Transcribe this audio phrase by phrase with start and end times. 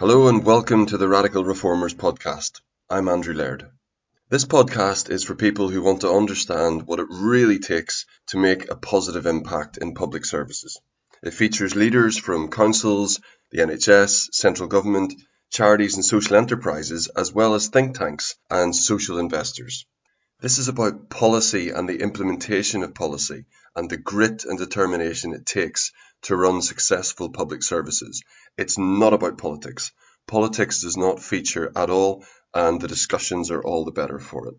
[0.00, 2.62] Hello and welcome to the Radical Reformers podcast.
[2.88, 3.68] I'm Andrew Laird.
[4.30, 8.70] This podcast is for people who want to understand what it really takes to make
[8.70, 10.80] a positive impact in public services.
[11.22, 13.20] It features leaders from councils,
[13.50, 15.12] the NHS, central government,
[15.50, 19.84] charities and social enterprises, as well as think tanks and social investors.
[20.40, 23.44] This is about policy and the implementation of policy
[23.76, 25.92] and the grit and determination it takes
[26.22, 28.22] to run successful public services.
[28.56, 29.92] It's not about politics.
[30.26, 32.24] Politics does not feature at all,
[32.54, 34.54] and the discussions are all the better for it.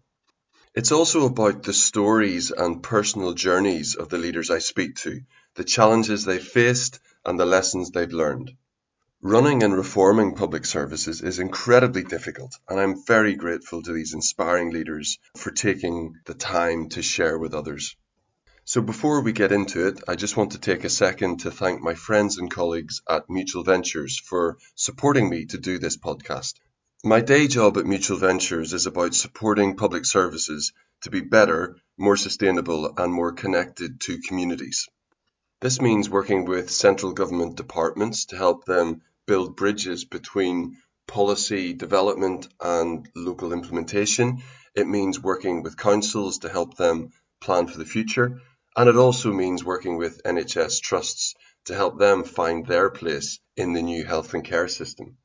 [0.73, 5.21] It's also about the stories and personal journeys of the leaders I speak to,
[5.55, 8.55] the challenges they faced, and the lessons they've learned.
[9.21, 14.71] Running and reforming public services is incredibly difficult, and I'm very grateful to these inspiring
[14.71, 17.95] leaders for taking the time to share with others.
[18.63, 21.81] So, before we get into it, I just want to take a second to thank
[21.81, 26.53] my friends and colleagues at Mutual Ventures for supporting me to do this podcast.
[27.03, 32.15] My day job at Mutual Ventures is about supporting public services to be better, more
[32.15, 34.87] sustainable, and more connected to communities.
[35.59, 42.47] This means working with central government departments to help them build bridges between policy development
[42.61, 44.43] and local implementation.
[44.75, 48.39] It means working with councils to help them plan for the future.
[48.75, 53.73] And it also means working with NHS trusts to help them find their place in
[53.73, 55.17] the new health and care system.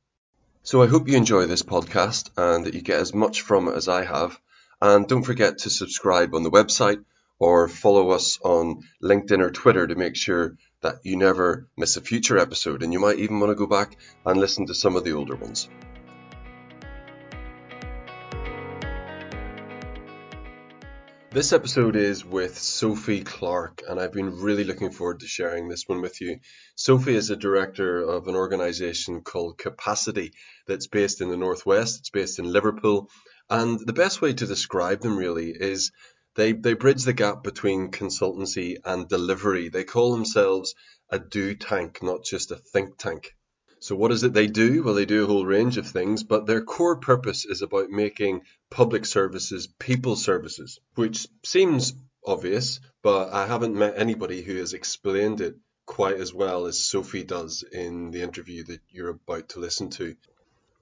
[0.62, 3.76] So I hope you enjoy this podcast and that you get as much from it
[3.76, 4.38] as I have.
[4.82, 7.04] And don't forget to subscribe on the website
[7.38, 12.00] or follow us on LinkedIn or Twitter to make sure that you never miss a
[12.00, 12.82] future episode.
[12.82, 15.36] And you might even want to go back and listen to some of the older
[15.36, 15.68] ones.
[21.36, 25.86] This episode is with Sophie Clark, and I've been really looking forward to sharing this
[25.86, 26.40] one with you.
[26.76, 30.32] Sophie is a director of an organization called Capacity
[30.66, 31.98] that's based in the Northwest.
[31.98, 33.10] It's based in Liverpool.
[33.50, 35.92] And the best way to describe them really is
[36.36, 39.68] they, they bridge the gap between consultancy and delivery.
[39.68, 40.74] They call themselves
[41.10, 43.35] a do tank, not just a think tank.
[43.86, 44.82] So, what is it they do?
[44.82, 48.42] Well, they do a whole range of things, but their core purpose is about making
[48.68, 51.94] public services people services, which seems
[52.26, 55.54] obvious, but I haven't met anybody who has explained it
[55.84, 60.16] quite as well as Sophie does in the interview that you're about to listen to.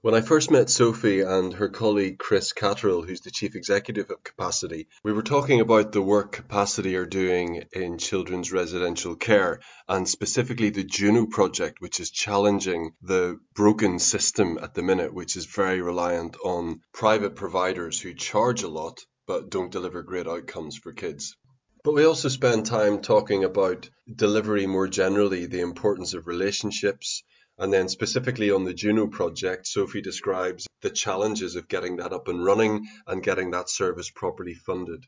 [0.05, 4.23] When I first met Sophie and her colleague Chris Catterall, who's the chief executive of
[4.23, 10.07] Capacity, we were talking about the work Capacity are doing in children's residential care and
[10.07, 15.47] specifically the Juno project, which is challenging the broken system at the minute, which is
[15.47, 20.93] very reliant on private providers who charge a lot but don't deliver great outcomes for
[20.93, 21.35] kids.
[21.83, 27.23] But we also spend time talking about delivery more generally, the importance of relationships,
[27.57, 32.27] and then specifically on the Juno project, Sophie describes the challenges of getting that up
[32.27, 35.05] and running and getting that service properly funded.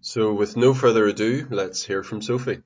[0.00, 2.62] So with no further ado, let's hear from Sophie.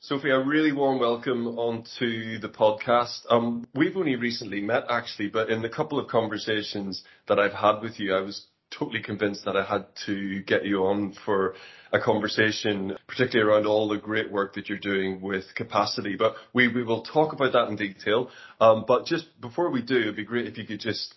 [0.00, 3.24] Sophie, a really warm welcome onto the podcast.
[3.30, 7.80] Um, we've only recently met actually, but in the couple of conversations that I've had
[7.80, 11.54] with you, I was totally convinced that I had to get you on for
[11.92, 16.16] a conversation, particularly around all the great work that you're doing with capacity.
[16.16, 18.30] But we, we will talk about that in detail.
[18.60, 21.14] Um, but just before we do, it'd be great if you could just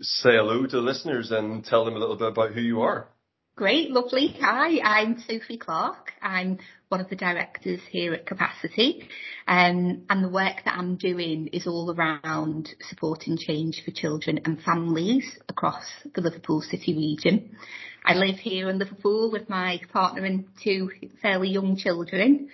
[0.00, 3.08] say hello to the listeners and tell them a little bit about who you are.
[3.60, 4.34] Great, lovely.
[4.40, 6.14] Hi, I'm Sophie Clark.
[6.22, 9.06] I'm one of the directors here at Capacity.
[9.46, 14.62] Um, and the work that I'm doing is all around supporting change for children and
[14.62, 15.84] families across
[16.14, 17.54] the Liverpool City region.
[18.02, 20.90] I live here in Liverpool with my partner and two
[21.20, 22.48] fairly young children.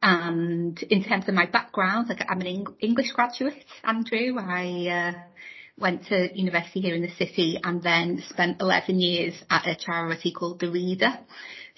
[0.00, 4.38] And in terms of my background, like I'm an English graduate, Andrew.
[4.38, 5.20] I uh,
[5.80, 10.32] went to university here in the city and then spent 11 years at a charity
[10.32, 11.18] called The Reader.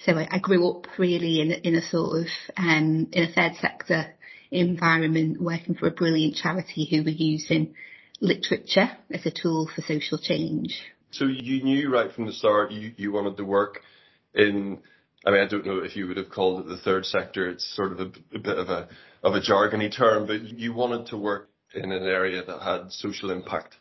[0.05, 2.27] So I, I grew up really in, in a sort of,
[2.57, 4.13] um, in a third sector
[4.51, 7.73] environment working for a brilliant charity who were using
[8.19, 10.81] literature as a tool for social change.
[11.11, 13.81] So you knew right from the start you, you wanted to work
[14.33, 14.79] in
[15.25, 17.49] I mean, I don't know if you would have called it the third sector.
[17.49, 18.89] It's sort of a, a bit of a
[19.23, 23.31] of a jargony term, but you wanted to work in an area that had social
[23.31, 23.77] impact.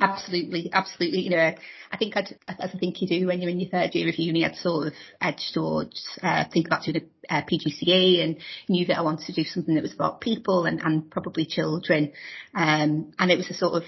[0.00, 1.20] Absolutely, absolutely.
[1.20, 1.54] You know,
[1.92, 4.18] I think I'd, as I think you do when you're in your third year of
[4.18, 8.36] uni, I'd sort of edged towards uh, think about doing a PGCE and
[8.68, 12.12] knew that I wanted to do something that was about people and, and probably children.
[12.54, 13.84] Um, and it was a sort of,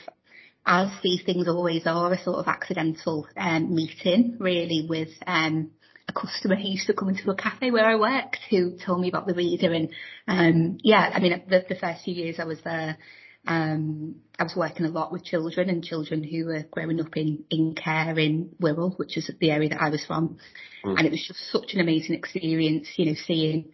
[0.67, 5.71] as these things always are, a sort of accidental um, meeting really with um,
[6.09, 9.09] a customer who used to come into a cafe where I worked who told me
[9.09, 9.91] about the reader and
[10.27, 12.97] um, yeah, I mean the, the first few years I was there
[13.49, 17.45] Um, I was working a lot with children and children who were growing up in,
[17.51, 20.39] in care in Wirral, which is the area that I was from.
[20.85, 20.99] Mm.
[20.99, 23.71] And it was just such an amazing experience, you know, seeing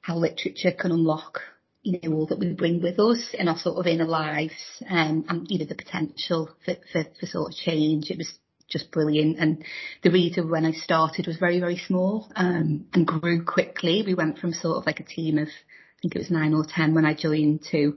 [0.00, 1.38] how literature can unlock,
[1.82, 5.24] you know, all that we bring with us in our sort of inner lives, um,
[5.28, 8.10] and, you know, the potential for, for, for sort of change.
[8.10, 8.34] It was
[8.68, 9.38] just brilliant.
[9.38, 9.64] And
[10.02, 14.02] the reader when I started was very, very small, um, and grew quickly.
[14.04, 16.66] We went from sort of like a team of, I think it was nine or
[16.68, 17.96] 10 when I joined to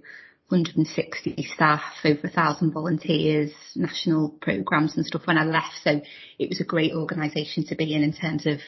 [0.53, 5.73] 160 staff, over a thousand volunteers, national programs and stuff when I left.
[5.83, 5.99] So
[6.37, 8.59] it was a great organisation to be in in terms of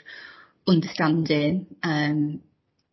[0.68, 2.42] understanding, um,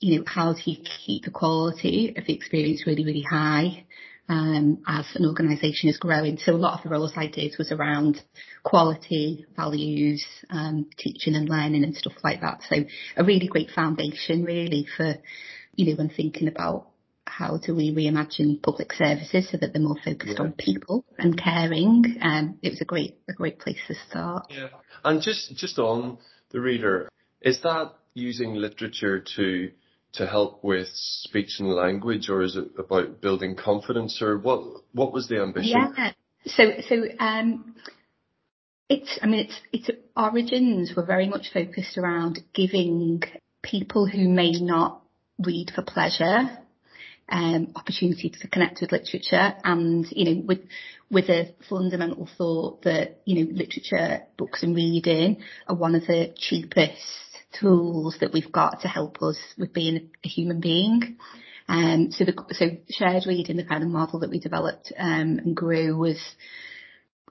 [0.00, 3.86] you know, how do you keep the quality of the experience really, really high
[4.28, 6.36] um, as an organisation is growing.
[6.36, 8.20] So a lot of the roles I did was around
[8.62, 12.60] quality, values, um, teaching and learning and stuff like that.
[12.68, 12.76] So
[13.16, 15.14] a really great foundation really for,
[15.76, 16.91] you know, when thinking about
[17.38, 20.44] how do we reimagine public services so that they're more focused yeah.
[20.44, 22.18] on people and caring.
[22.20, 24.46] Um, it was a great, a great place to start.
[24.50, 24.68] Yeah.
[25.02, 26.18] And just, just on
[26.50, 27.08] the reader,
[27.40, 29.70] is that using literature to,
[30.14, 35.12] to help with speech and language or is it about building confidence or what, what
[35.12, 35.70] was the ambition?
[35.96, 36.12] Yeah.
[36.44, 37.76] So, so, um,
[38.90, 43.22] it's, I mean, it's, its origins were very much focused around giving
[43.62, 45.00] people who may not
[45.38, 46.58] read for pleasure
[47.32, 50.60] um, opportunity to connect with literature and, you know, with,
[51.10, 56.34] with a fundamental thought that, you know, literature, books and reading are one of the
[56.36, 57.00] cheapest
[57.58, 61.16] tools that we've got to help us with being a human being.
[61.68, 65.56] Um, so the, so shared reading, the kind of model that we developed, um, and
[65.56, 66.20] grew was,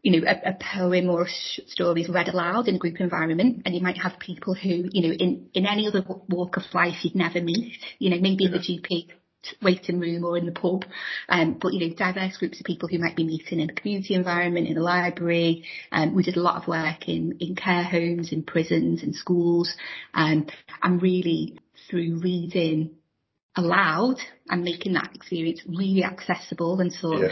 [0.02, 1.30] you know, a, a poem or a
[1.68, 5.08] story is read aloud in a group environment, and you might have people who, you
[5.08, 8.50] know, in, in any other walk of life you'd never meet, you know, maybe yeah.
[8.50, 9.12] in the GP
[9.62, 10.86] waiting room or in the pub.
[11.30, 14.14] Um, but, you know, diverse groups of people who might be meeting in a community
[14.14, 15.66] environment, in a library.
[15.92, 19.74] Um, we did a lot of work in, in care homes, in prisons, in schools.
[20.14, 20.48] Um,
[20.82, 21.60] and really
[21.90, 22.92] through reading
[23.56, 24.18] aloud
[24.50, 27.28] and making that experience really accessible and sort yeah.
[27.28, 27.32] of,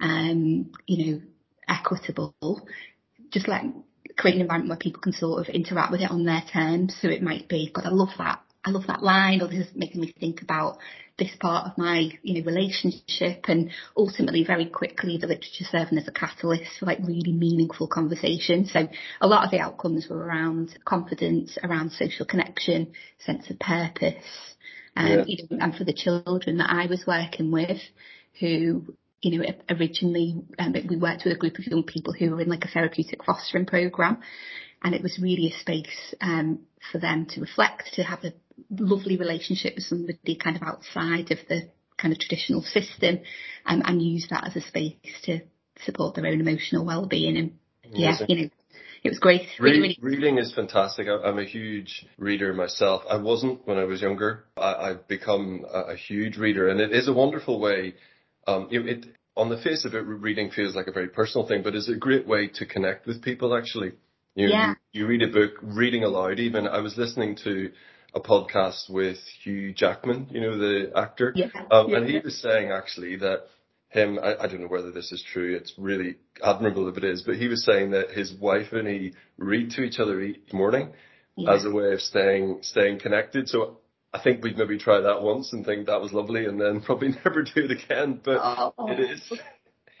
[0.00, 1.20] um, you know,
[1.68, 2.66] equitable,
[3.30, 3.64] just like
[4.16, 6.96] create an environment where people can sort of interact with it on their terms.
[7.00, 8.40] So it might be, God, I love that.
[8.64, 10.78] I love that line, or this is making me think about
[11.18, 16.08] this part of my, you know, relationship and ultimately very quickly the literature serving as
[16.08, 18.66] a catalyst for like really meaningful conversation.
[18.66, 18.88] So
[19.20, 24.24] a lot of the outcomes were around confidence, around social connection, sense of purpose.
[24.96, 25.24] Um, yeah.
[25.26, 27.78] you know, and for the children that I was working with
[28.40, 32.40] who you know, originally um, we worked with a group of young people who were
[32.40, 34.18] in like a therapeutic fostering program,
[34.82, 36.60] and it was really a space um,
[36.90, 38.32] for them to reflect, to have a
[38.70, 43.20] lovely relationship with somebody kind of outside of the kind of traditional system
[43.66, 45.40] um, and use that as a space to
[45.84, 47.52] support their own emotional well-being and
[47.92, 48.50] yeah you know
[49.02, 49.46] it was great.
[49.58, 49.98] Really, really.
[50.02, 51.06] Reading is fantastic.
[51.08, 53.02] I, am a huge reader myself.
[53.08, 54.44] I wasn't when I was younger.
[54.56, 57.94] I, have become a, a, huge reader, and it is a wonderful way.
[58.46, 61.62] Um, it, it, on the face of it, reading feels like a very personal thing,
[61.62, 63.56] but it's a great way to connect with people.
[63.56, 63.92] Actually,
[64.34, 64.74] you, yeah.
[64.92, 66.38] you, you read a book, reading aloud.
[66.38, 67.70] Even I was listening to
[68.14, 71.32] a podcast with Hugh Jackman, you know, the actor.
[71.34, 71.46] Yeah.
[71.70, 71.96] Um, yeah.
[71.98, 73.44] And he was saying actually that
[73.88, 77.22] him, I, I, don't know whether this is true, it's really admirable if it is,
[77.22, 80.92] but he was saying that his wife and he read to each other each morning
[81.36, 81.52] yeah.
[81.52, 83.48] as a way of staying, staying connected.
[83.48, 83.78] So
[84.12, 87.08] I think we'd maybe try that once and think that was lovely and then probably
[87.24, 88.72] never do it again, but oh.
[88.88, 89.32] it is.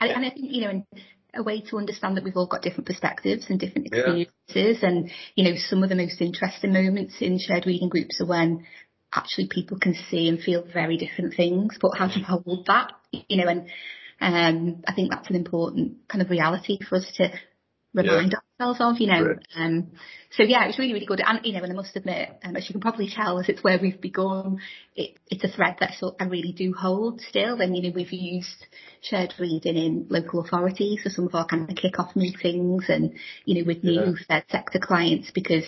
[0.00, 0.86] And, and I think, you know,
[1.34, 4.28] a way to understand that we've all got different perspectives and different experiences.
[4.54, 4.88] Yeah.
[4.88, 8.66] And, you know, some of the most interesting moments in shared reading groups are when
[9.14, 12.92] actually people can see and feel very different things, but how do you hold that?
[13.10, 13.66] You know, and
[14.20, 17.32] um, I think that's an important kind of reality for us to
[17.94, 19.34] remind ourselves of, you know.
[19.56, 19.92] Um,
[20.30, 21.20] so yeah, it was really, really good.
[21.24, 23.64] And, you know, and I must admit, um, as you can probably tell, as it's
[23.64, 24.60] where we've begun,
[24.94, 27.60] it, it's a thread that sort I really do hold still.
[27.60, 28.66] And, you know, we've used
[29.00, 33.56] shared reading in local authorities for some of our kind of kick-off meetings and, you
[33.56, 34.12] know, with new yeah.
[34.28, 35.64] third sector clients because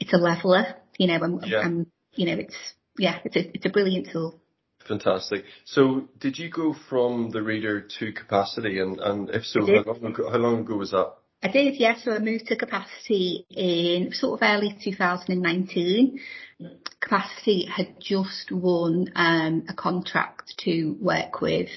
[0.00, 1.64] it's a leveler, you know, and, yeah.
[1.64, 2.56] and you know, it's,
[2.98, 4.40] yeah, it's a, it's a brilliant tool.
[4.88, 5.44] Fantastic.
[5.64, 10.04] So did you go from the reader to capacity and, and if so, how long,
[10.04, 11.14] ago, how long ago was that?
[11.44, 12.02] I did, yes.
[12.02, 16.18] So I moved to Capacity in sort of early 2019.
[17.00, 21.68] Capacity had just won um, a contract to work with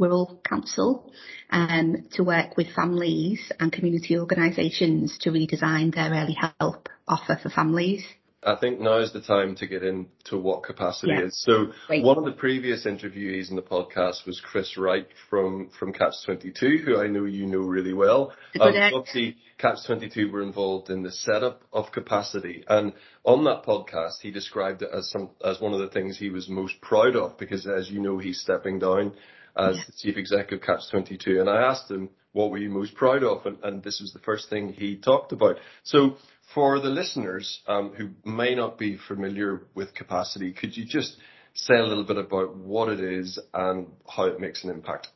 [0.00, 1.12] Wirral Council
[1.50, 7.48] um, to work with families and community organisations to redesign their early help offer for
[7.48, 8.02] families.
[8.44, 11.26] I think now is the time to get into what capacity yeah.
[11.26, 11.40] is.
[11.42, 12.04] So Great.
[12.04, 16.82] one of the previous interviewees in the podcast was Chris Wright from, from Catch 22,
[16.84, 18.32] who I know you know really well.
[18.60, 22.64] Um, obviously, Catch 22 were involved in the setup of capacity.
[22.68, 22.92] And
[23.24, 26.48] on that podcast, he described it as some, as one of the things he was
[26.48, 29.14] most proud of because as you know, he's stepping down
[29.56, 29.82] as yeah.
[29.86, 31.40] the chief executive of Catch 22.
[31.40, 33.46] And I asked him, what were you most proud of?
[33.46, 35.56] And, and this was the first thing he talked about.
[35.84, 36.16] So
[36.54, 41.16] for the listeners um, who may not be familiar with capacity, could you just
[41.54, 45.08] say a little bit about what it is and how it makes an impact?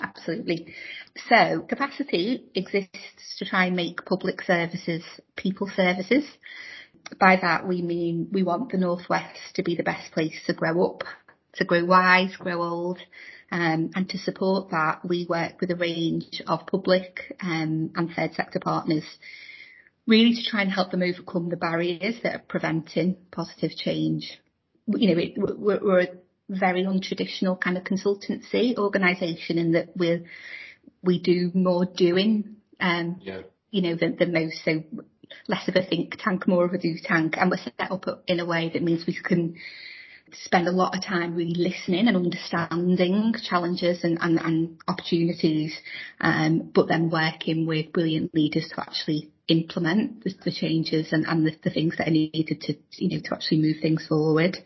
[0.00, 0.74] Absolutely.
[1.28, 5.02] So capacity exists to try and make public services
[5.36, 6.24] people services.
[7.18, 10.84] By that we mean we want the Northwest to be the best place to grow
[10.84, 11.02] up,
[11.54, 13.00] to grow wise, grow old,
[13.50, 18.34] um, and to support that we work with a range of public um, and third
[18.34, 19.04] sector partners
[20.06, 24.40] really to try and help them overcome the barriers that are preventing positive change.
[24.86, 26.08] You know, it, we're, we're, a
[26.48, 30.24] very untraditional kind of consultancy organisation in that we
[31.02, 33.42] we do more doing, um, yeah.
[33.70, 34.64] you know, than, than most.
[34.64, 34.82] So
[35.46, 38.40] less of a think tank, more of a do tank, and we're set up in
[38.40, 39.56] a way that means we can
[40.44, 45.76] spend a lot of time really listening and understanding challenges and, and, and opportunities,
[46.20, 51.46] um, but then working with brilliant leaders to actually implement the, the changes and, and
[51.46, 54.58] the, the, things that are needed to, you know, to actually move things forward.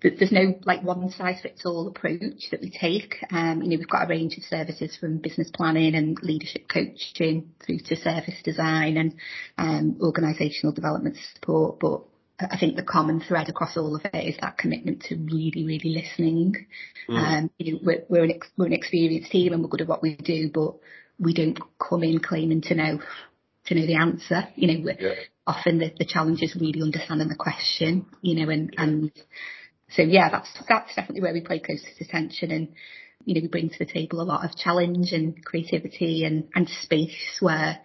[0.00, 3.16] But There's no like one size fits all approach that we take.
[3.30, 7.52] Um, you know, we've got a range of services from business planning and leadership coaching
[7.64, 9.14] through to service design and
[9.58, 11.78] um, organisational development support.
[11.78, 12.02] But
[12.50, 16.02] I think the common thread across all of it is that commitment to really, really
[16.02, 16.66] listening.
[17.08, 17.16] Mm.
[17.16, 19.88] Um, you know, we're, we're, an ex- we're an experienced team and we're good at
[19.88, 20.74] what we do, but
[21.18, 23.00] we don't come in claiming to know
[23.66, 24.48] to know the answer.
[24.56, 25.14] You know, yeah.
[25.46, 28.06] often the, the challenge is really understanding the question.
[28.20, 29.12] You know, and and
[29.90, 32.68] so yeah, that's that's definitely where we play closest attention and.
[33.24, 36.68] You know, we bring to the table a lot of challenge and creativity and, and
[36.68, 37.78] space where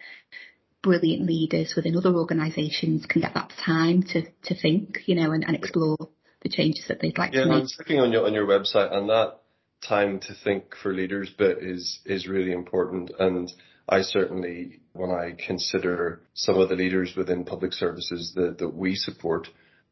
[0.88, 5.44] brilliant leaders within other organisations can get that time to, to think, you know, and,
[5.44, 5.98] and explore
[6.42, 7.54] the changes that they'd like yeah, to make.
[7.54, 9.40] Yeah, I was looking on your on your website, and that
[9.88, 13.12] time to think for leaders bit is is really important.
[13.20, 13.52] And
[13.90, 18.96] I certainly, when I consider some of the leaders within public services that that we
[18.96, 19.50] support,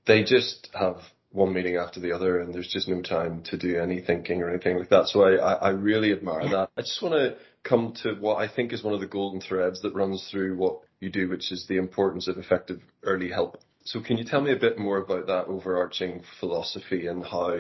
[0.08, 1.02] they just have
[1.36, 4.50] one meeting after the other and there's just no time to do any thinking or
[4.50, 5.06] anything like that.
[5.08, 6.70] So I, I, really admire that.
[6.78, 9.82] I just want to come to what I think is one of the golden threads
[9.82, 13.58] that runs through what you do, which is the importance of effective early help.
[13.84, 17.58] So can you tell me a bit more about that overarching philosophy and how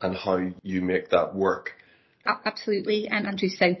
[0.00, 1.70] and how you make that work?
[2.44, 3.48] Absolutely, and Andrew.
[3.48, 3.74] So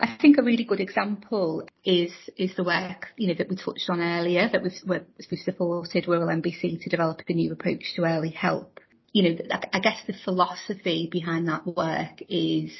[0.00, 3.88] I think a really good example is is the work you know that we touched
[3.88, 8.30] on earlier that we've we've supported Wirral MBC to develop a new approach to early
[8.30, 8.80] help.
[9.12, 9.38] You know,
[9.72, 12.72] I guess the philosophy behind that work is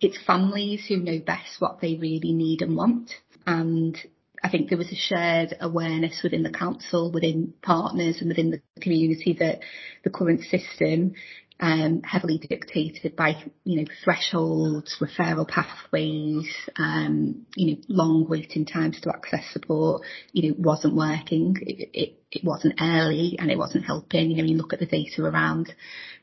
[0.00, 3.12] it's families who know best what they really need and want.
[3.46, 3.96] And
[4.42, 8.60] I think there was a shared awareness within the council, within partners and within the
[8.80, 9.60] community that
[10.04, 11.14] the current system
[11.58, 16.46] um, heavily dictated by, you know, thresholds, referral pathways,
[16.78, 21.56] um, you know, long waiting times to access support, you know, wasn't working.
[21.62, 24.30] It, it, it wasn't early and it wasn't helping.
[24.30, 25.72] You know, you look at the data around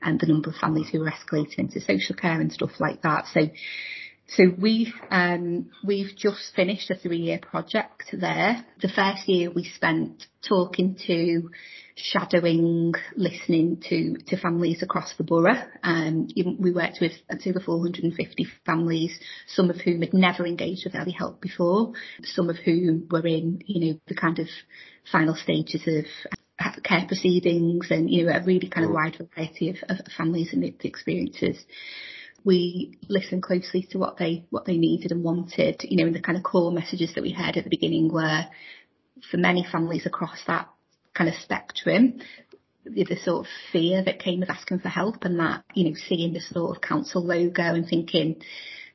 [0.01, 3.25] and the number of families who were escalating into social care and stuff like that.
[3.33, 3.49] So,
[4.27, 8.65] so we've um, we've just finished a three year project there.
[8.81, 11.49] The first year we spent talking to
[11.95, 15.61] shadowing, listening to, to families across the borough.
[15.83, 21.11] Um, we worked with over 450 families, some of whom had never engaged with early
[21.11, 24.47] help before, some of whom were in, you know, the kind of
[25.11, 29.77] final stages of care proceedings and, you know, a really kind of wide variety of,
[29.89, 31.63] of families and experiences
[32.45, 35.81] we listened closely to what they what they needed and wanted.
[35.83, 38.45] You know, and the kind of core messages that we had at the beginning were
[39.31, 40.69] for many families across that
[41.13, 42.19] kind of spectrum,
[42.85, 46.33] the sort of fear that came with asking for help and that, you know, seeing
[46.33, 48.41] the sort of council logo and thinking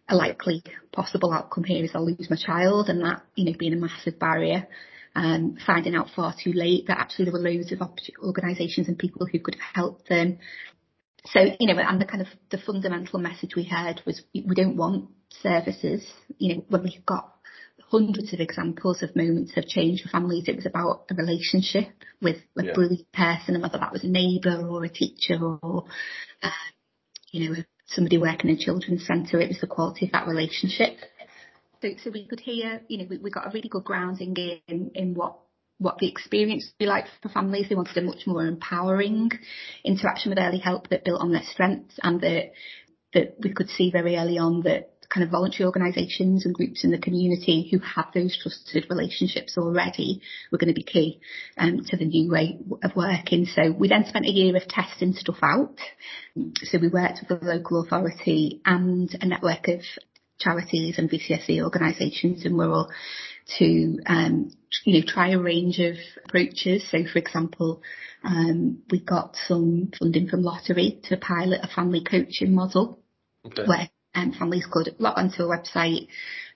[0.09, 0.63] a likely
[0.93, 4.19] possible outcome here is I'll lose my child and that, you know, being a massive
[4.19, 4.67] barrier.
[5.15, 7.81] Um, finding out far too late that actually there were loads of
[8.23, 10.39] organisations and people who could have helped them.
[11.27, 14.77] So, you know, and the kind of the fundamental message we heard was we don't
[14.77, 15.11] want
[15.43, 16.07] services,
[16.39, 17.35] you know, when we've got
[17.91, 20.45] hundreds of examples of moments of change for families.
[20.47, 21.89] It was about a relationship
[22.21, 22.73] with a yeah.
[22.75, 25.85] brilliant person, and whether that was a neighbour or a teacher or,
[26.43, 26.51] uh,
[27.31, 27.57] you know,
[27.87, 29.41] somebody working in a children's centre.
[29.41, 30.99] It was the quality of that relationship.
[31.81, 34.91] So, so we could hear, you know, we, we got a really good grounding in,
[34.95, 35.39] in what
[35.79, 37.69] what the experience would be like for families.
[37.69, 39.31] They wanted a much more empowering
[39.85, 42.53] interaction with early help that built on their strengths and that
[43.15, 46.91] that we could see very early on that kind of voluntary organisations and groups in
[46.91, 50.21] the community who have those trusted relationships already
[50.53, 51.19] were going to be key
[51.57, 53.47] um, to the new way of working.
[53.47, 55.79] So we then spent a year of testing stuff out.
[56.65, 59.81] So we worked with the local authority and a network of
[60.39, 62.89] charities and VCSE organisations and we're Wirral
[63.59, 64.51] to um,
[64.85, 66.89] you know try a range of approaches.
[66.91, 67.83] So, for example,
[68.25, 73.01] um, we got some funding from Lottery to pilot a family coaching model
[73.47, 73.65] okay.
[73.67, 76.09] where um, families could log onto a website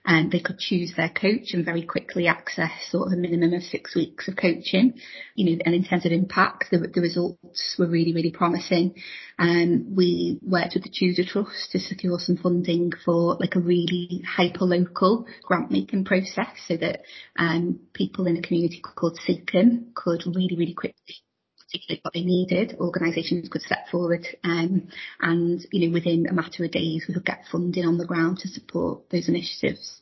[0.05, 3.63] and they could choose their coach and very quickly access sort of a minimum of
[3.63, 4.93] six weeks of coaching.
[5.35, 8.95] You know, and in terms of impact, the, the results were really, really promising.
[9.37, 13.59] And um, we worked with the Tudor Trust to secure some funding for like a
[13.59, 17.01] really hyper-local grant making process so that
[17.37, 21.15] um, people in the community called Seacombe could really, really quickly
[21.73, 24.89] particularly what they needed, organisations could step forward um,
[25.19, 28.37] and, you know, within a matter of days we could get funding on the ground
[28.37, 30.01] to support those initiatives.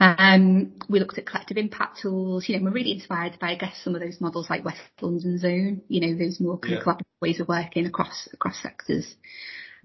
[0.00, 3.76] Um, we looked at collective impact tools, you know, we're really inspired by, I guess,
[3.84, 6.78] some of those models like West London Zone, you know, those more kind yeah.
[6.78, 9.14] of collaborative ways of working across, across sectors.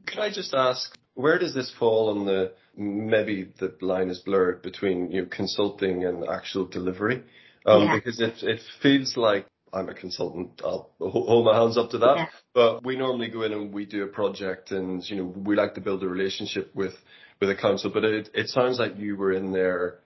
[0.05, 4.61] Could I just ask, where does this fall on the, maybe the line is blurred
[4.61, 7.23] between, you know, consulting and actual delivery?
[7.65, 7.95] Um, yeah.
[7.95, 10.61] because it, it feels like I'm a consultant.
[10.63, 12.15] I'll hold my hands up to that.
[12.17, 12.25] Yeah.
[12.53, 15.73] But we normally go in and we do a project and, you know, we like
[15.75, 16.93] to build a relationship with,
[17.41, 19.99] with a council, but it, it sounds like you were in there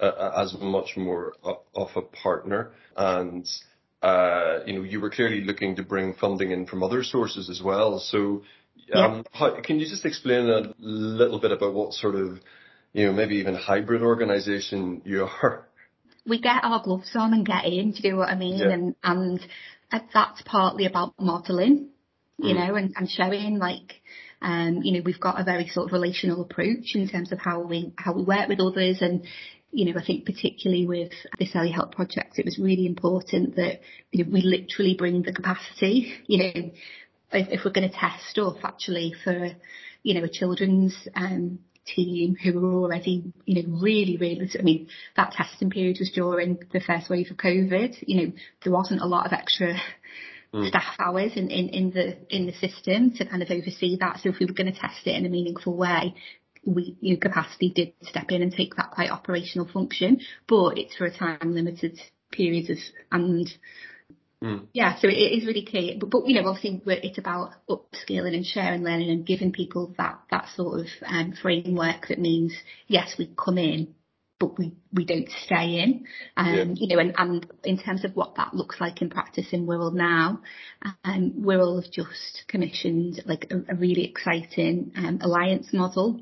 [0.00, 1.34] uh, uh as much more
[1.74, 3.46] of a partner and,
[4.02, 7.62] uh, you know, you were clearly looking to bring funding in from other sources as
[7.62, 8.00] well.
[8.00, 8.42] So,
[8.94, 9.22] um, yeah.
[9.32, 12.40] how, can you just explain a little bit about what sort of,
[12.92, 15.68] you know, maybe even hybrid organization you are?
[16.26, 17.92] We get our gloves on and get in.
[17.92, 18.58] Do you know what I mean?
[18.58, 18.70] Yeah.
[18.70, 19.40] And and
[20.12, 21.88] that's partly about modelling,
[22.38, 22.66] you mm.
[22.68, 24.00] know, and, and showing like.
[24.44, 27.60] Um, you know, we've got a very sort of relational approach in terms of how
[27.60, 29.24] we how we work with others, and
[29.70, 33.80] you know, I think particularly with this early help project, it was really important that
[34.10, 36.12] you know, we literally bring the capacity.
[36.26, 36.70] You know,
[37.32, 39.50] if, if we're going to test stuff actually for,
[40.02, 44.88] you know, a children's um, team who were already, you know, really, really, I mean,
[45.16, 47.96] that testing period was during the first wave of COVID.
[48.06, 49.74] You know, there wasn't a lot of extra
[50.54, 50.68] mm.
[50.68, 54.20] staff hours in, in, in the, in the system to kind of oversee that.
[54.20, 56.14] So if we were going to test it in a meaningful way,
[56.64, 60.96] we, you know, capacity did step in and take that quite operational function, but it's
[60.96, 62.78] for a time limited period of,
[63.10, 63.52] and
[64.42, 64.66] Mm.
[64.72, 65.96] Yeah, so it is really key.
[65.98, 70.20] But, but you know, obviously, it's about upskilling and sharing learning and giving people that
[70.30, 72.52] that sort of um, framework that means
[72.88, 73.94] yes, we come in,
[74.42, 76.04] but we, we don't stay in.
[76.36, 76.64] Um, yeah.
[76.74, 79.92] you know, and, and in terms of what that looks like in practice in Wirral
[79.92, 80.40] now,
[81.04, 86.20] um, Wirral have just commissioned like a, a really exciting um, alliance model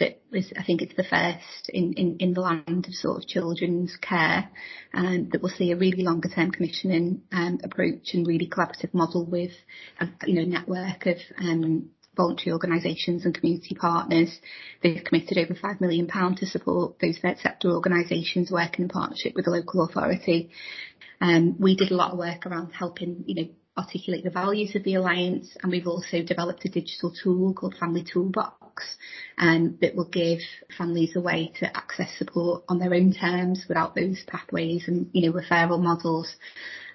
[0.00, 3.28] that was, I think it's the first in, in, in the land of sort of
[3.28, 4.50] children's care,
[4.92, 9.24] um, that will see a really longer term commissioning um, approach and really collaborative model
[9.24, 9.52] with
[10.00, 14.38] a you know network of um, voluntary organisations and community partners.
[14.82, 19.44] They've committed over £5 million to support those third sector organisations working in partnership with
[19.44, 20.50] the local authority.
[21.20, 24.82] Um, we did a lot of work around helping, you know, articulate the values of
[24.84, 28.84] the alliance and we've also developed a digital tool called Family Toolbox
[29.38, 30.40] um, that will give
[30.76, 35.22] families a way to access support on their own terms without those pathways and you
[35.22, 36.34] know referral models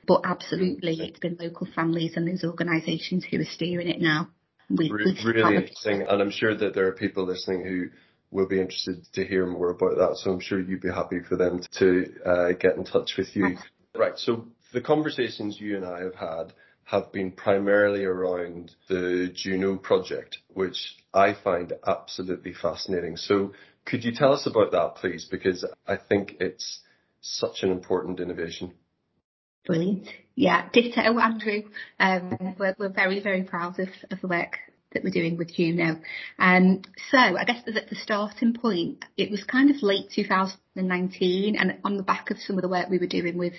[0.05, 4.29] but absolutely it's been local families and those organisations who are steering it now
[4.69, 7.89] we, Re- really interesting, and I'm sure that there are people listening who
[8.31, 10.17] will be interested to hear more about that.
[10.17, 13.57] So I'm sure you'd be happy for them to uh, get in touch with you.
[13.95, 14.17] Right.
[14.17, 16.53] So the conversations you and I have had
[16.85, 23.17] have been primarily around the Juno project, which I find absolutely fascinating.
[23.17, 23.53] So
[23.85, 25.27] could you tell us about that, please?
[25.29, 26.81] Because I think it's
[27.21, 28.73] such an important innovation.
[29.65, 30.07] Brilliant.
[30.35, 31.63] Yeah, ditto, Andrew.
[31.99, 34.57] Um, we're, we're very, very proud of, of the work
[34.93, 36.01] that we're doing with Juno.
[36.37, 41.77] Um, so I guess at the starting point, it was kind of late 2019 and
[41.83, 43.53] on the back of some of the work we were doing with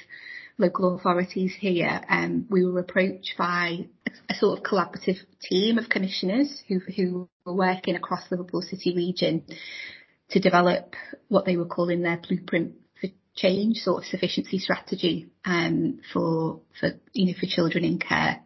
[0.58, 5.88] local authorities here, um, we were approached by a, a, sort of collaborative team of
[5.90, 9.44] commissioners who, who were working across Liverpool City region
[10.30, 10.94] to develop
[11.28, 12.72] what they were calling their blueprint
[13.36, 18.40] change sort of sufficiency strategy um, for for you know for children in care.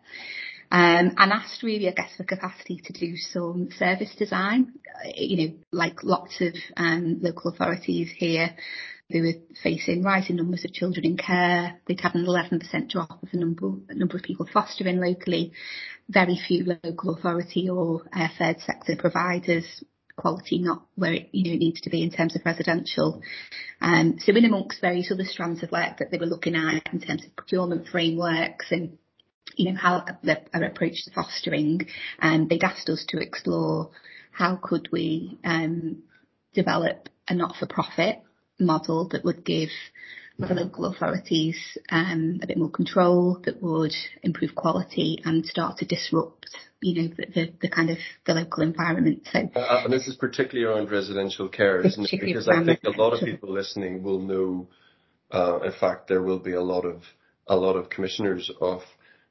[0.73, 4.75] Um, and asked really, I guess, for capacity to do some service design.
[5.17, 8.55] You know, like lots of um, local authorities here,
[9.11, 11.81] they were facing rising numbers of children in care.
[11.87, 15.53] They'd had an 11% drop of the number, number of people fostering locally.
[16.09, 19.83] Very few local authority or uh, third sector providers
[20.21, 23.23] quality not where it you know needs to be in terms of residential.
[23.81, 27.01] Um, so in amongst various other strands of work that they were looking at in
[27.01, 28.99] terms of procurement frameworks and
[29.57, 31.87] you know how their, approach to fostering,
[32.21, 33.91] um, they'd asked us to explore
[34.31, 36.03] how could we um,
[36.55, 38.21] develop a not-for-profit
[38.59, 39.71] model that would give
[40.49, 41.57] the local authorities
[41.91, 46.47] um, a bit more control that would improve quality and start to disrupt,
[46.81, 49.23] you know, the, the, the kind of the local environment.
[49.33, 52.21] So, uh, uh and this is particularly around residential care, isn't it?
[52.21, 54.69] Because I think a lot of people listening will know.
[55.31, 57.03] Uh, in fact, there will be a lot of
[57.47, 58.83] a lot of commissioners of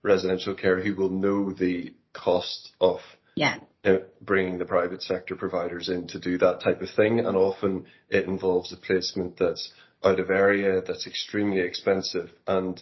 [0.01, 2.99] residential care who will know the cost of
[3.35, 3.57] yeah.
[3.85, 7.85] Uh, bringing the private sector providers in to do that type of thing, and often
[8.09, 9.71] it involves a placement that's
[10.03, 12.29] out of area, that's extremely expensive.
[12.47, 12.81] And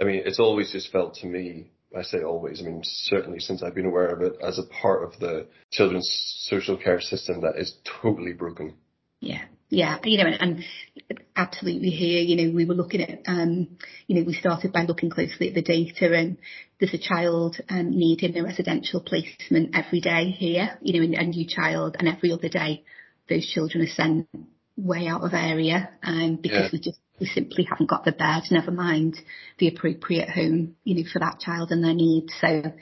[0.00, 3.62] I mean, it's always just felt to me, I say always, I mean, certainly since
[3.62, 6.08] I've been aware of it, as a part of the children's
[6.48, 8.74] social care system that is totally broken.
[9.20, 9.42] Yeah.
[9.74, 10.62] Yeah, you know, and,
[11.08, 14.82] and absolutely here, you know, we were looking at, um, you know, we started by
[14.82, 16.36] looking closely at the data and
[16.78, 21.24] there's a child um, needing a residential placement every day here, you know, and a
[21.24, 22.84] new child and every other day
[23.30, 24.28] those children are sent
[24.76, 26.68] way out of area um, because yeah.
[26.72, 29.16] we just we simply haven't got the bed, never mind
[29.58, 32.32] the appropriate home, you know, for that child and their needs.
[32.40, 32.72] So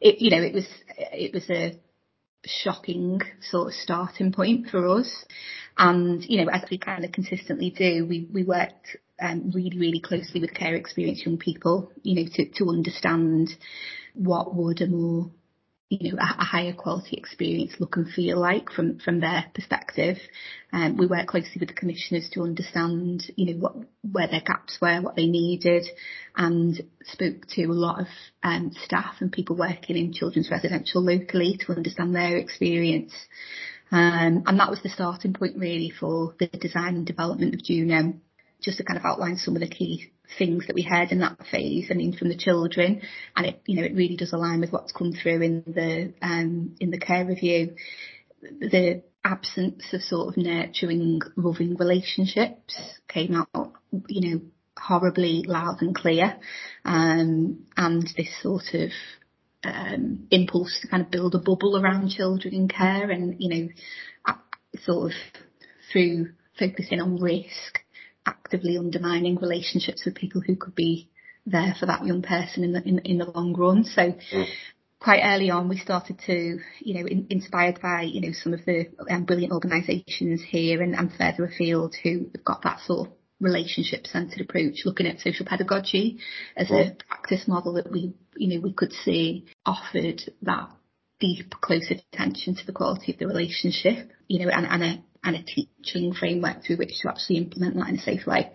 [0.00, 1.78] it, you know, it was, it was a,
[2.44, 5.24] shocking sort of starting point for us.
[5.76, 10.00] And, you know, as we kind of consistently do, we, we worked um, really, really
[10.00, 13.50] closely with care experienced young people, you know, to, to understand
[14.14, 15.30] what would a more
[15.90, 20.18] you know, a, a, higher quality experience look and feel like from, from their perspective.
[20.72, 24.78] Um, we work closely with the commissioners to understand, you know, what, where their gaps
[24.82, 25.86] were, what they needed,
[26.36, 28.06] and spoke to a lot of
[28.42, 33.14] um, staff and people working in children's residential locally to understand their experience.
[33.90, 38.12] Um, and that was the starting point really for the design and development of Juno,
[38.60, 41.38] just to kind of outline some of the key things that we heard in that
[41.50, 43.00] phase, I mean, from the children,
[43.36, 46.76] and it, you know, it really does align with what's come through in the um,
[46.80, 47.76] in the care review.
[48.42, 53.72] The absence of sort of nurturing, loving relationships came out,
[54.08, 54.40] you know,
[54.78, 56.36] horribly loud and clear,
[56.84, 58.90] um, and this sort of
[59.64, 63.68] um, impulse to kind of build a bubble around children in care, and you know,
[64.82, 65.12] sort of
[65.92, 67.78] through focusing on risk
[68.28, 71.08] actively undermining relationships with people who could be
[71.46, 73.84] there for that young person in the in, in the long run.
[73.84, 74.46] So mm.
[75.00, 78.64] quite early on, we started to, you know, in, inspired by you know some of
[78.64, 83.14] the um, brilliant organisations here and, and further afield who have got that sort of
[83.40, 86.18] relationship centred approach, looking at social pedagogy
[86.56, 86.92] as mm.
[86.92, 90.68] a practice model that we you know we could see offered that
[91.20, 95.36] deep, close attention to the quality of the relationship, you know, and, and a and
[95.36, 98.52] a teaching framework through which to actually implement that in a safe way.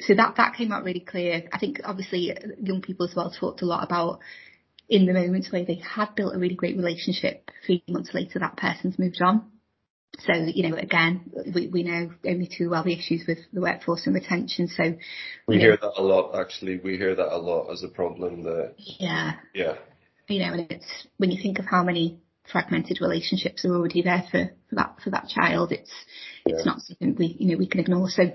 [0.00, 1.48] So that, that came out really clear.
[1.52, 2.32] I think obviously
[2.62, 4.20] young people as well talked a lot about
[4.88, 8.56] in the moments where they had built a really great relationship, three months later that
[8.56, 9.50] person's moved on.
[10.20, 14.06] So, you know, again, we, we know only too well the issues with the workforce
[14.06, 14.68] and retention.
[14.68, 14.96] So
[15.48, 16.78] we hear know, that a lot actually.
[16.78, 19.36] We hear that a lot as a problem that Yeah.
[19.54, 19.78] Yeah.
[20.28, 24.24] You know, and it's when you think of how many fragmented relationships are already there
[24.30, 25.72] for, for that for that child.
[25.72, 25.90] It's
[26.44, 26.72] it's yeah.
[26.72, 28.08] not something we you know we can ignore.
[28.08, 28.32] So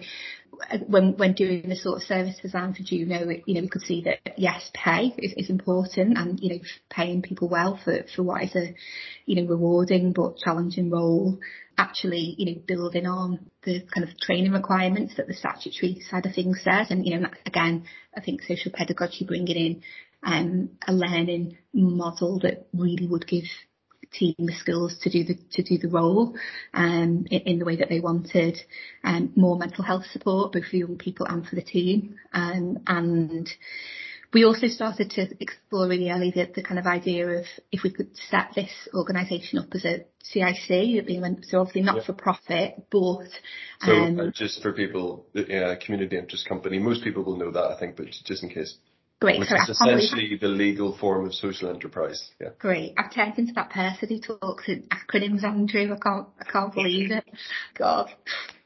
[0.88, 4.04] when when doing the sort of service design for Juno, you know we could see
[4.04, 8.44] that yes, pay is, is important, and you know paying people well for for what
[8.44, 8.76] is a
[9.26, 11.40] you know rewarding but challenging role.
[11.80, 16.34] Actually, you know, building on the kind of training requirements that the statutory side of
[16.34, 19.84] things says, and you know, again, I think social pedagogy bringing in
[20.24, 23.44] um, a learning model that really would give
[24.12, 26.36] team the skills to do the to do the role
[26.74, 28.58] um, in, in, the way that they wanted.
[29.04, 32.16] Um, more mental health support both for young people and for the team.
[32.34, 33.50] Um, and
[34.34, 37.92] we also started to explore really early the, the kind of idea of if we
[37.92, 41.06] could set this organisation up as a CIC,
[41.44, 42.06] so obviously not yeah.
[42.06, 43.30] for profit, but
[43.82, 46.80] so uh, just for people, uh, community interest company.
[46.80, 48.76] Most people will know that, I think, but just in case.
[49.20, 49.40] Great.
[49.40, 52.30] Which is essentially the legal form of social enterprise.
[52.40, 52.50] Yeah.
[52.60, 52.94] Great.
[52.98, 55.94] I've turned into that person who talks in acronyms, Andrew.
[55.94, 57.24] I can't, I can't believe it.
[57.78, 58.10] God.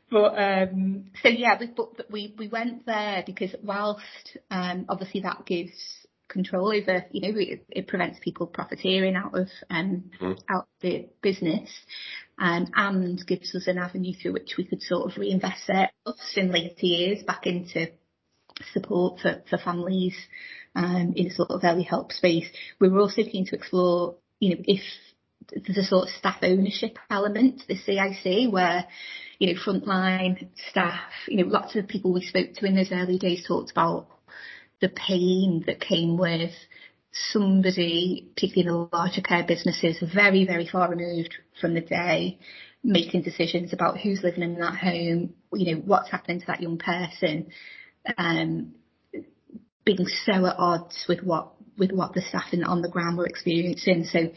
[0.10, 5.46] But um, so yeah, we, but we we went there because whilst um, obviously that
[5.46, 5.72] gives
[6.28, 10.38] control over, you know, it, it prevents people profiteering out of um, mm.
[10.50, 11.70] out the business.
[12.42, 16.52] um, and gives us an avenue through which we could sort of reinvest us in
[16.52, 17.88] later years back into
[18.74, 20.16] support for, for families
[20.76, 22.48] um, in a sort of early help space.
[22.80, 24.82] We were also keen to explore, you know, if
[25.52, 28.86] there's a sort of staff ownership element to the CIC where,
[29.40, 33.18] you know, frontline staff, you know, lots of people we spoke to in those early
[33.18, 34.08] days talked about
[34.82, 36.52] the pain that came with
[37.12, 42.40] somebody, particularly in the larger care businesses, very, very far removed from the day,
[42.84, 46.78] making decisions about who's living in that home, you know, what's happening to that young
[46.78, 47.52] person,
[48.18, 48.74] um,
[49.86, 53.26] being so at odds with what with what the staff in, on the ground were
[53.26, 54.04] experiencing.
[54.04, 54.32] So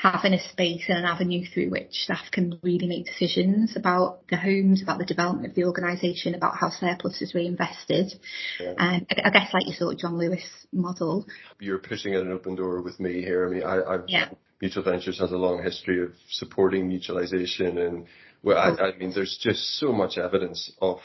[0.00, 4.36] having a space and an avenue through which staff can really make decisions about the
[4.36, 8.12] homes, about the development of the organisation, about how surplus is reinvested.
[8.58, 8.74] Yeah.
[8.78, 11.26] Um, I, I, guess like your sort of John Lewis model.
[11.58, 13.46] You're pushing at an open door with me here.
[13.46, 14.28] I mean, I, I've, yeah.
[14.60, 18.06] Mutual Ventures has a long history of supporting mutualisation and
[18.42, 20.98] well, I, I mean, there's just so much evidence of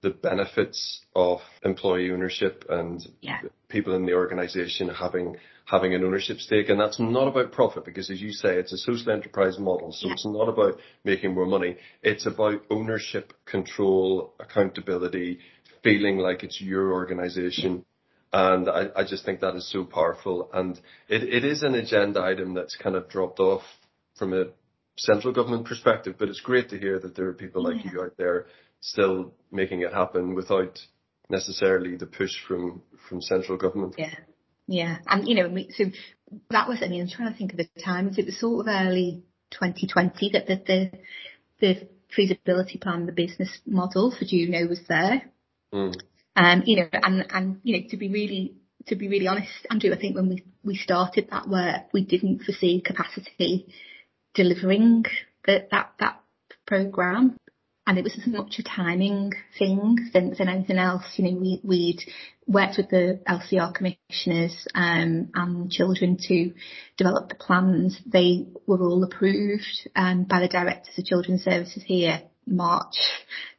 [0.00, 3.40] the benefits of employee ownership and yeah.
[3.68, 6.70] people in the organization having having an ownership stake.
[6.70, 9.92] And that's not about profit because as you say, it's a social enterprise model.
[9.92, 10.14] So yeah.
[10.14, 11.76] it's not about making more money.
[12.02, 15.40] It's about ownership, control, accountability,
[15.82, 17.84] feeling like it's your organization.
[18.32, 20.48] And I, I just think that is so powerful.
[20.54, 23.62] And it, it is an agenda item that's kind of dropped off
[24.16, 24.46] from a
[24.96, 27.90] central government perspective, but it's great to hear that there are people like yeah.
[27.92, 28.46] you out there
[28.80, 30.78] still making it happen without
[31.28, 33.94] necessarily the push from from central government.
[33.98, 34.14] Yeah,
[34.66, 35.84] yeah, and you know, so
[36.50, 36.82] that was.
[36.82, 38.18] I mean, I'm trying to think of the times.
[38.18, 40.90] It was sort of early 2020 that the the,
[41.60, 45.22] the feasibility plan, the business model for Juno was there.
[45.72, 45.94] Mm.
[46.36, 48.54] Um, you know, and and you know, to be really
[48.86, 52.42] to be really honest, Andrew, I think when we we started that work, we didn't
[52.42, 53.72] foresee capacity
[54.34, 55.04] delivering
[55.46, 56.20] that that that
[56.66, 57.36] program
[57.88, 61.04] and it was as much a timing thing than, than anything else.
[61.16, 62.00] You know, we, we'd
[62.46, 66.52] worked with the LCR commissioners um, and children to
[66.98, 67.98] develop the plans.
[68.04, 72.94] They were all approved um, by the directors of children's services here March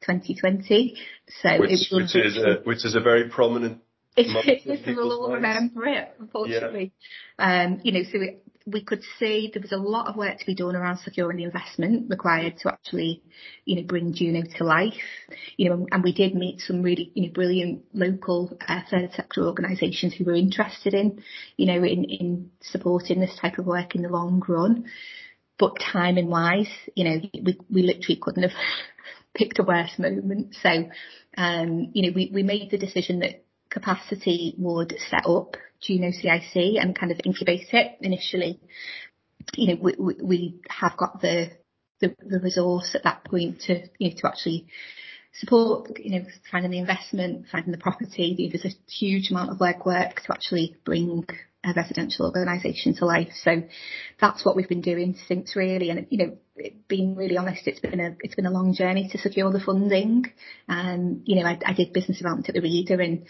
[0.02, 0.96] 2020.
[1.42, 3.82] So which, which is a, which is a very prominent.
[4.16, 4.28] It
[4.64, 4.96] is.
[4.96, 6.92] We'll all remember it, unfortunately.
[7.40, 7.64] Yeah.
[7.64, 10.46] Um, you know, so it, we could see there was a lot of work to
[10.46, 13.22] be done around securing the investment required to actually,
[13.66, 14.94] you know, bring Juno to life.
[15.58, 19.46] You know, and we did meet some really, you know, brilliant local uh, third sector
[19.46, 21.22] organisations who were interested in,
[21.58, 24.86] you know, in, in supporting this type of work in the long run.
[25.58, 28.58] But timing wise, you know, we, we literally couldn't have
[29.34, 30.56] picked a worse moment.
[30.62, 30.90] So,
[31.38, 36.78] um, you know, we, we made the decision that capacity would set up Juno CIC
[36.82, 38.60] and kind of incubate it initially.
[39.56, 41.52] You know, we, we, have got the,
[42.02, 44.68] the, the resource at that point to, you know, to actually
[45.34, 48.50] support, you know, finding the investment, finding the property.
[48.52, 51.26] There's a huge amount of work work to actually bring
[51.64, 53.30] a residential organisation to life.
[53.44, 53.64] So
[54.20, 55.90] that's what we've been doing since really.
[55.90, 56.38] And, you know,
[56.88, 60.32] being really honest, it's been a, it's been a long journey to secure the funding.
[60.68, 63.26] And, um, you know, I, I did business development at the Reader and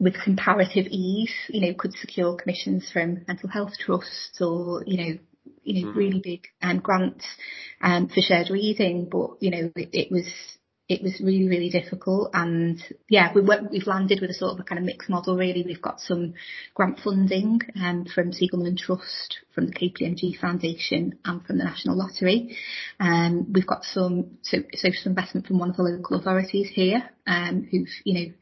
[0.00, 5.18] with comparative ease, you know, could secure commissions from mental health trusts or, you know,
[5.62, 5.98] you know, mm-hmm.
[5.98, 7.24] really big um, grants
[7.82, 9.08] um, for shared reading.
[9.10, 10.26] But, you know, it, it was
[10.90, 12.30] it was really, really difficult.
[12.34, 15.62] And yeah, we we've landed with a sort of a kind of mixed model really.
[15.64, 16.34] We've got some
[16.74, 22.56] grant funding um, from Segelman Trust, from the KPMG Foundation and from the National Lottery.
[22.98, 27.68] Um, we've got some so, social investment from one of the local authorities here um,
[27.70, 28.32] who've, you know,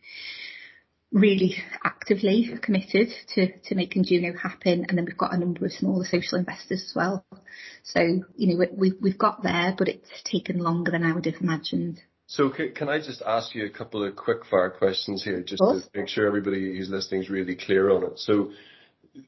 [1.11, 4.85] really actively committed to, to making Juno happen.
[4.89, 7.25] And then we've got a number of smaller social investors as well.
[7.83, 8.01] So,
[8.37, 12.01] you know, we, we've got there, but it's taken longer than I would have imagined.
[12.27, 15.83] So can I just ask you a couple of quick fire questions here, just to
[15.95, 18.19] make sure everybody who's listening is really clear on it.
[18.19, 18.51] So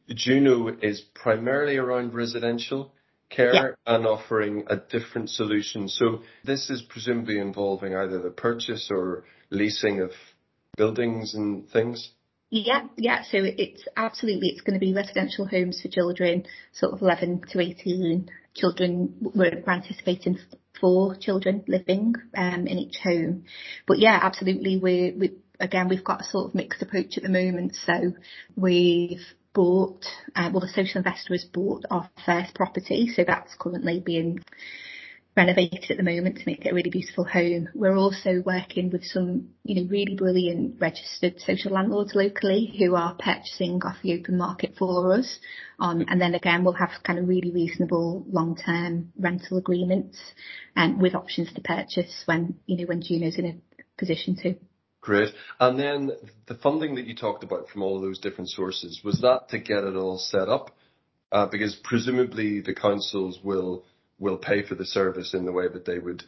[0.09, 2.93] Juno is primarily around residential
[3.31, 3.95] care yeah.
[3.95, 5.88] and offering a different solution.
[5.88, 10.11] So this is presumably involving either the purchase or leasing of
[10.81, 12.11] buildings and things.
[12.49, 13.23] Yeah, yeah.
[13.31, 17.61] So it's absolutely, it's going to be residential homes for children, sort of 11 to
[17.61, 19.14] 18 children.
[19.21, 20.38] We're anticipating
[20.81, 23.45] four children living um, in each home.
[23.87, 24.79] But yeah, absolutely.
[24.79, 27.77] We, we again, we've got a sort of mixed approach at the moment.
[27.85, 28.14] So
[28.57, 29.21] we've
[29.53, 33.12] bought, uh, well, the social investor has bought our first property.
[33.14, 34.40] So that's currently being
[35.37, 37.69] renovated at the moment to make it a really beautiful home.
[37.75, 43.14] We're also working with some, you know, really brilliant registered social landlords locally who are
[43.14, 45.38] purchasing off the open market for us.
[45.79, 50.19] Um, and then again, we'll have kind of really reasonable long-term rental agreements
[50.75, 53.57] and um, with options to purchase when, you know, when Juno's in a
[53.99, 54.57] position to.
[55.01, 55.33] Great.
[55.59, 56.11] And then
[56.47, 59.59] the funding that you talked about from all of those different sources, was that to
[59.59, 60.77] get it all set up?
[61.33, 63.85] Uh, because presumably the councils will
[64.20, 66.22] will pay for the service in the way that they would.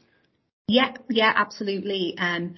[0.66, 2.16] Yeah, yeah, absolutely.
[2.18, 2.56] Um,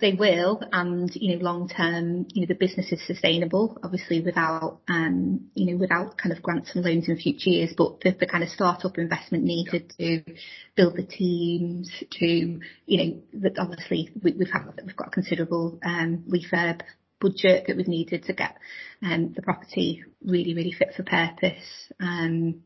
[0.00, 4.80] they will, and you know, long term, you know, the business is sustainable, obviously, without,
[4.88, 7.72] um, you know, without kind of grants and loans in future years.
[7.76, 10.18] But the, the kind of startup investment needed yeah.
[10.18, 10.34] to
[10.74, 15.78] build the teams, to, you know, that obviously we, we've had, we've got a considerable
[15.84, 16.80] um, refurb
[17.20, 18.56] budget that we've needed to get
[19.02, 21.92] um, the property really, really fit for purpose.
[22.00, 22.62] Um,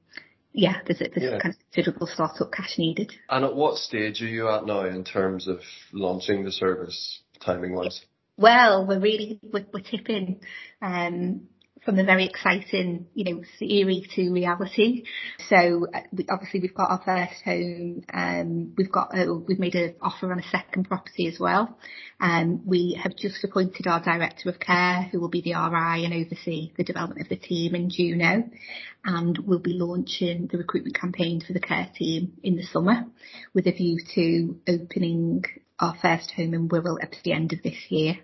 [0.58, 1.38] yeah, there's, there's yeah.
[1.38, 3.12] kind of considerable startup cash needed.
[3.30, 5.60] And at what stage are you at now in terms of
[5.92, 8.04] launching the service timing wise?
[8.36, 10.40] Well, we're really we're, we're tipping
[10.82, 11.42] um,
[11.84, 15.04] from the very exciting, you know, theory to reality.
[15.48, 19.74] So uh, we, obviously we've got our first home, um, we've got, a, we've made
[19.74, 21.78] an offer on a second property as well.
[22.20, 26.14] Um, we have just appointed our director of care who will be the RI and
[26.14, 28.50] oversee the development of the team in Juno.
[29.04, 33.06] And we'll be launching the recruitment campaign for the care team in the summer
[33.54, 35.44] with a view to opening
[35.78, 38.18] our first home in Wirral at the end of this year.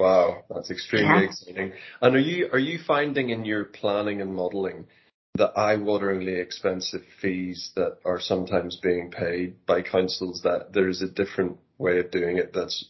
[0.00, 1.28] Wow, that's extremely yeah.
[1.28, 1.72] exciting.
[2.00, 4.86] And are you are you finding in your planning and modelling
[5.34, 11.08] the eye-wateringly expensive fees that are sometimes being paid by councils that there is a
[11.08, 12.86] different way of doing it that's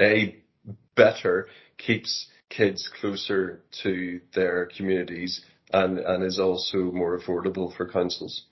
[0.00, 0.36] a
[0.96, 8.44] better keeps kids closer to their communities and and is also more affordable for councils?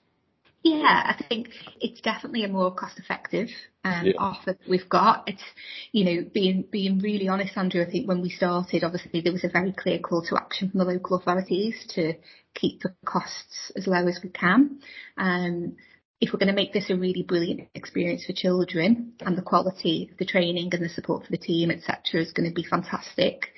[0.67, 1.49] Yeah, I think
[1.79, 3.47] it's definitely a more cost effective
[3.85, 4.13] um, yeah.
[4.17, 5.23] offer that we've got.
[5.27, 5.43] It's,
[5.91, 9.43] you know, being being really honest, Andrew, I think when we started, obviously there was
[9.43, 12.13] a very clear call to action from the local authorities to
[12.53, 14.79] keep the costs as low as we can.
[15.17, 15.77] Um,
[16.19, 20.09] if we're going to make this a really brilliant experience for children and the quality
[20.11, 23.53] of the training and the support for the team, etc., is going to be fantastic.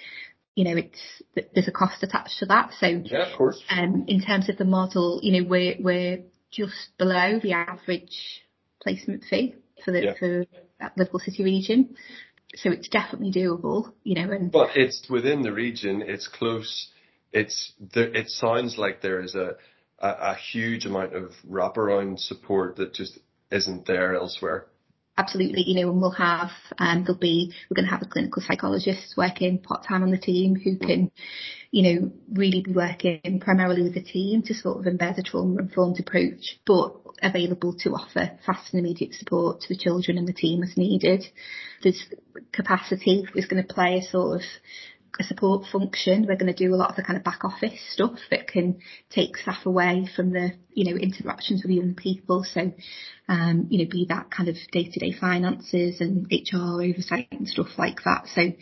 [0.55, 2.71] You know, it's there's a cost attached to that.
[2.79, 3.63] So, yeah, of course.
[3.69, 8.43] Um, in terms of the model, you know, we're we're just below the average
[8.81, 10.13] placement fee for the yeah.
[10.17, 10.45] for
[10.79, 11.95] that Liverpool City region.
[12.55, 14.31] So it's definitely doable, you know.
[14.31, 16.01] And but it's within the region.
[16.05, 16.89] It's close.
[17.31, 18.13] It's there.
[18.15, 19.55] It sounds like there is a,
[19.99, 23.19] a a huge amount of wraparound support that just
[23.51, 24.67] isn't there elsewhere
[25.19, 28.41] absolutely, you know, and we'll have, um, there'll be, we're going to have a clinical
[28.45, 31.11] psychologist working part time on the team who can,
[31.71, 35.59] you know, really be working primarily with the team to sort of embed a trauma
[35.59, 40.33] informed approach, but available to offer fast and immediate support to the children and the
[40.33, 41.25] team as needed.
[41.83, 42.01] There's
[42.53, 44.41] capacity is going to play a sort of
[45.19, 46.25] a support function.
[46.27, 48.79] We're going to do a lot of the kind of back office stuff that can
[49.09, 52.43] take staff away from the, you know, interactions with young people.
[52.43, 52.73] So,
[53.27, 57.47] um, you know, be that kind of day to day finances and HR oversight and
[57.47, 58.27] stuff like that.
[58.33, 58.53] So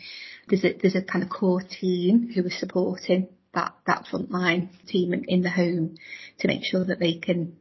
[0.48, 5.12] there's a, there's a kind of core team who are supporting that, that frontline team
[5.26, 5.96] in the home
[6.40, 7.56] to make sure that they can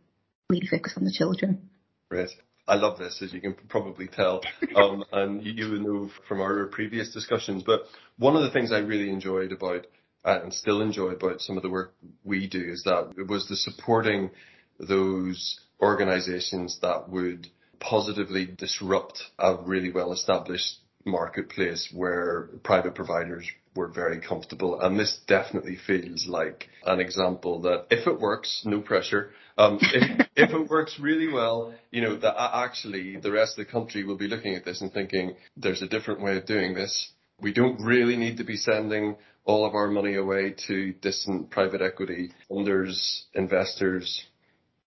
[0.50, 1.70] really focus on the children.
[2.10, 2.30] Great.
[2.68, 4.42] I love this, as you can probably tell,
[4.76, 7.64] um, and you, you know from our previous discussions.
[7.64, 7.82] But
[8.18, 9.88] one of the things I really enjoyed about
[10.26, 11.94] uh, and still enjoy about some of the work
[12.26, 14.32] we do is that it was the supporting
[14.80, 17.48] those organisations that would
[17.80, 24.82] positively disrupt a really well established marketplace where private providers were very comfortable.
[24.82, 29.32] And this definitely feels like an example that if it works, no pressure.
[29.58, 33.72] Um, if, if it works really well, you know, that actually the rest of the
[33.72, 37.12] country will be looking at this and thinking there's a different way of doing this.
[37.40, 41.82] We don't really need to be sending all of our money away to distant private
[41.82, 44.26] equity funders, investors.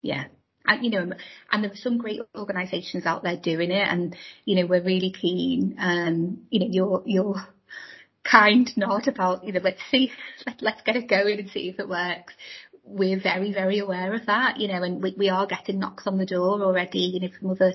[0.01, 0.25] Yeah,
[0.67, 1.11] and, you know,
[1.51, 5.11] and there are some great organisations out there doing it, and you know, we're really
[5.11, 5.75] keen.
[5.79, 7.47] Um, you know, your your
[8.29, 10.11] kind nod about you know, let's see,
[10.45, 12.33] let, let's get it going and see if it works.
[12.83, 16.17] We're very, very aware of that, you know, and we, we are getting knocks on
[16.17, 17.73] the door already, you know, from other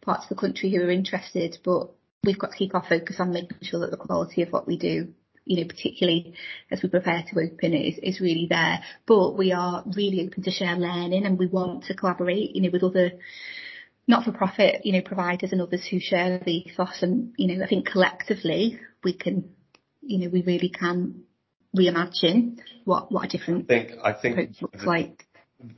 [0.00, 1.90] parts of the country who are interested, but
[2.24, 4.78] we've got to keep our focus on making sure that the quality of what we
[4.78, 5.12] do
[5.46, 6.34] you know, particularly
[6.70, 8.80] as we prepare to open is, is really there.
[9.06, 12.70] But we are really open to share learning and we want to collaborate, you know,
[12.72, 13.12] with other
[14.08, 17.86] not-for-profit, you know, providers and others who share the ethos and, you know, I think
[17.86, 19.50] collectively we can,
[20.06, 21.24] you know, we really can
[21.76, 25.26] reimagine what, what a different I think, I think approach looks like.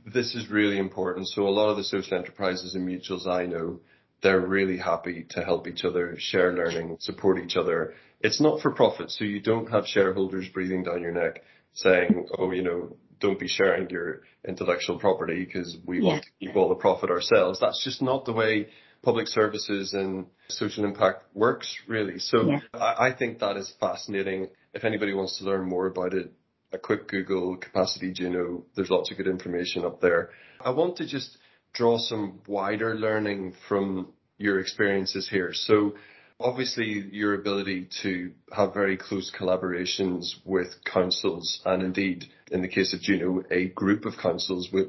[0.05, 1.27] this is really important.
[1.27, 3.79] So a lot of the social enterprises and mutuals I know,
[4.21, 7.93] they're really happy to help each other, share learning, support each other.
[8.21, 11.41] It's not for profit, so you don't have shareholders breathing down your neck
[11.73, 16.07] saying, oh, you know, don't be sharing your intellectual property because we yeah.
[16.07, 17.59] want to keep all the profit ourselves.
[17.59, 18.67] That's just not the way
[19.01, 22.19] public services and social impact works really.
[22.19, 22.59] So yeah.
[22.73, 24.49] I, I think that is fascinating.
[24.73, 26.31] If anybody wants to learn more about it,
[26.71, 30.29] a quick Google capacity Juno, there's lots of good information up there.
[30.61, 31.37] I want to just
[31.73, 35.51] draw some wider learning from your experiences here.
[35.53, 35.95] So
[36.39, 42.93] obviously your ability to have very close collaborations with councils and indeed in the case
[42.93, 44.87] of Juno, a group of councils with,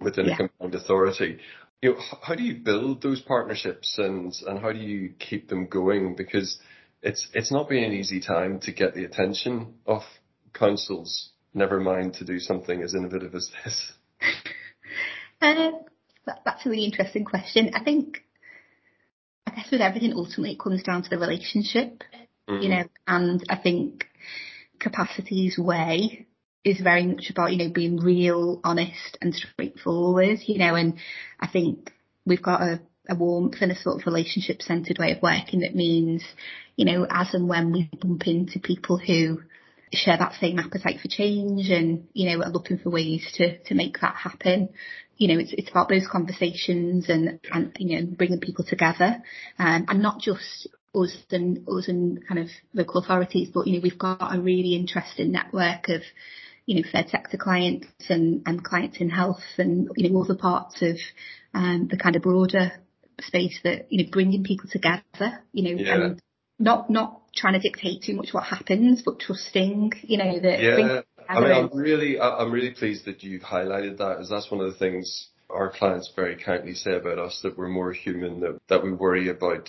[0.00, 0.34] within yeah.
[0.34, 1.38] a combined authority.
[1.82, 5.66] You know, how do you build those partnerships and, and how do you keep them
[5.66, 6.14] going?
[6.14, 6.58] Because
[7.02, 10.02] it's, it's not been an easy time to get the attention of
[10.54, 13.92] councils, never mind to do something as innovative as this.
[15.40, 15.80] Um,
[16.26, 17.72] that, that's a really interesting question.
[17.74, 18.22] I think
[19.52, 22.04] I guess with everything, ultimately it comes down to the relationship,
[22.48, 22.62] mm-hmm.
[22.62, 24.06] you know, and I think
[24.78, 26.26] capacity's way
[26.64, 30.94] is very much about, you know, being real, honest and straightforward, you know, and
[31.40, 31.92] I think
[32.24, 35.74] we've got a, a warmth and a sort of relationship centered way of working that
[35.74, 36.22] means,
[36.76, 39.40] you know, as and when we bump into people who
[39.92, 43.74] share that same appetite for change and, you know, are looking for ways to, to
[43.74, 44.68] make that happen.
[45.16, 49.22] You know, it's, it's about those conversations and, and, you know, bringing people together.
[49.58, 53.80] Um, and not just us and, us and kind of local authorities, but, you know,
[53.82, 56.02] we've got a really interesting network of,
[56.66, 60.82] you know, third sector clients and, and clients in health and, you know, other parts
[60.82, 60.96] of,
[61.54, 62.72] um, the kind of broader
[63.20, 65.94] space that, you know, bringing people together, you know, yeah.
[65.94, 66.20] and
[66.58, 70.62] not, not trying to dictate too much what happens, but trusting, you know, that.
[70.62, 74.60] Yeah, I mean, I'm really, I'm really pleased that you've highlighted that, as that's one
[74.60, 78.58] of the things our clients very kindly say about us that we're more human, that
[78.68, 79.68] that we worry about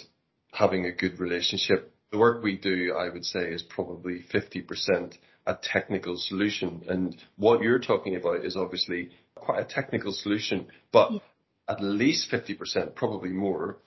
[0.51, 1.93] having a good relationship.
[2.11, 7.61] The work we do, I would say, is probably 50% a technical solution, and what
[7.61, 11.19] you're talking about is obviously quite a technical solution, but yeah.
[11.67, 13.77] at least 50%, probably more,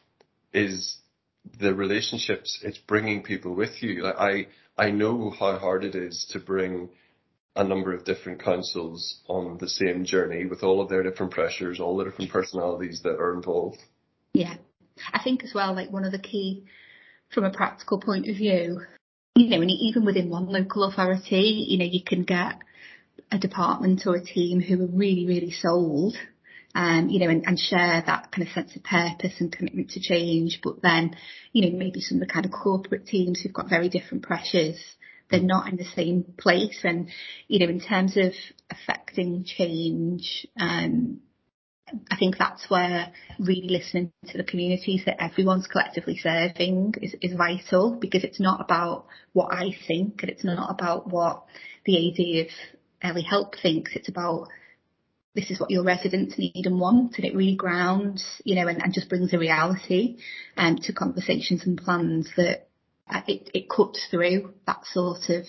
[0.52, 0.98] is
[1.58, 4.02] the relationships it's bringing people with you.
[4.02, 4.46] Like I,
[4.76, 6.90] I know how hard it is to bring
[7.54, 11.80] a number of different councils on the same journey with all of their different pressures,
[11.80, 13.78] all the different personalities that are involved.
[14.34, 14.56] Yeah.
[15.12, 16.64] I think as well, like one of the key
[17.32, 18.82] from a practical point of view,
[19.36, 22.58] you know, and even within one local authority, you know, you can get
[23.30, 26.16] a department or a team who are really, really sold
[26.76, 30.00] um, you know, and, and share that kind of sense of purpose and commitment to
[30.00, 30.60] change.
[30.62, 31.16] But then,
[31.52, 34.78] you know, maybe some of the kind of corporate teams who've got very different pressures,
[35.30, 36.80] they're not in the same place.
[36.84, 37.08] And,
[37.48, 38.32] you know, in terms of
[38.70, 41.20] affecting change, um,
[42.10, 47.36] I think that's where really listening to the communities that everyone's collectively serving is, is
[47.36, 51.44] vital because it's not about what I think and it's not about what
[51.84, 52.52] the AD of
[53.04, 53.94] Early Help thinks.
[53.94, 54.48] It's about
[55.36, 58.82] this is what your residents need and want, and it really grounds, you know, and,
[58.82, 60.16] and just brings a reality
[60.56, 62.68] um, to conversations and plans that
[63.08, 65.44] uh, it, it cuts through that sort of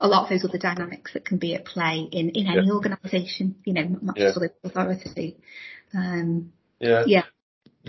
[0.00, 2.72] a lot of those other dynamics that can be at play in, in any yeah.
[2.72, 4.26] organisation, you know, not yeah.
[4.26, 5.36] just the authority.
[5.94, 7.04] Um, yeah.
[7.06, 7.24] Yeah.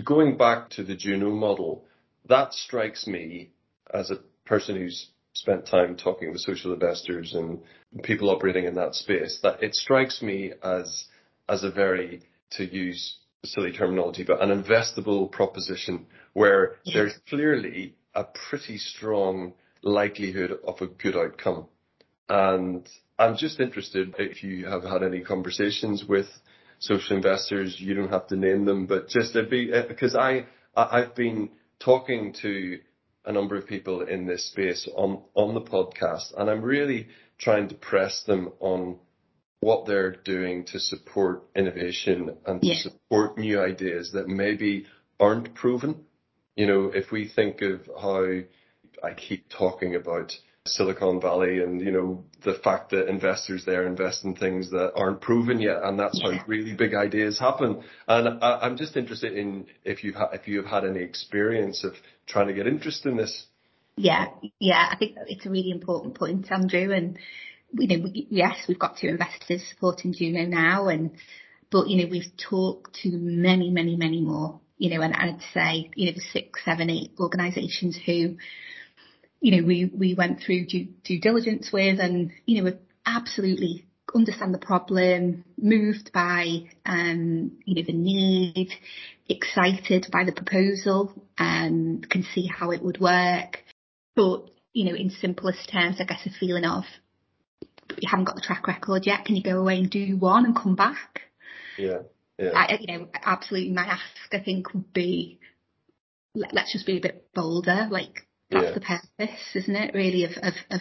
[0.02, 1.84] Going back to the Juno model,
[2.28, 3.50] that strikes me
[3.92, 7.60] as a person who's spent time talking with social investors and
[8.02, 11.04] people operating in that space that it strikes me as
[11.48, 16.94] as a very, to use silly terminology, but an investable proposition where yeah.
[16.94, 21.66] there's clearly a pretty strong likelihood of a good outcome.
[22.28, 22.88] And
[23.18, 26.26] I'm just interested if you have had any conversations with
[26.78, 27.76] social investors.
[27.78, 31.50] You don't have to name them, but just it'd be eh, because I I've been
[31.78, 32.80] talking to
[33.24, 37.08] a number of people in this space on on the podcast, and I'm really
[37.38, 38.98] trying to press them on
[39.60, 44.86] what they're doing to support innovation and to support new ideas that maybe
[45.20, 46.04] aren't proven.
[46.56, 48.24] You know, if we think of how
[49.02, 50.32] I keep talking about
[50.66, 55.20] Silicon Valley and, you know, the fact that investors there invest in things that aren't
[55.20, 57.82] proven yet, and that's how really big ideas happen.
[58.06, 61.82] And I, am just interested in if you ha- if you have had any experience
[61.82, 61.94] of
[62.26, 63.46] trying to get interest in this.
[63.96, 64.26] Yeah,
[64.60, 67.18] yeah, I think it's a really important point, Andrew, and
[67.72, 71.10] you know, we, yes, we've got two investors supporting Juno now, and
[71.70, 74.60] but you know, we've talked to many, many, many more.
[74.82, 78.36] You know, and I'd say you know, the six, seven, eight organisations who,
[79.40, 82.72] you know, we we went through due, due diligence with, and you know,
[83.06, 88.70] absolutely understand the problem, moved by um, you know the need,
[89.28, 93.62] excited by the proposal, and can see how it would work.
[94.16, 96.82] But you know, in simplest terms, I guess a feeling of
[98.00, 99.26] you haven't got the track record yet.
[99.26, 101.20] Can you go away and do one and come back?
[101.78, 102.00] Yeah.
[102.54, 103.72] I, you know, absolutely.
[103.72, 105.38] My ask, I think, would be
[106.34, 107.88] let, us just be a bit bolder.
[107.90, 109.94] Like that's the purpose, isn't it?
[109.94, 110.80] Really, of of, of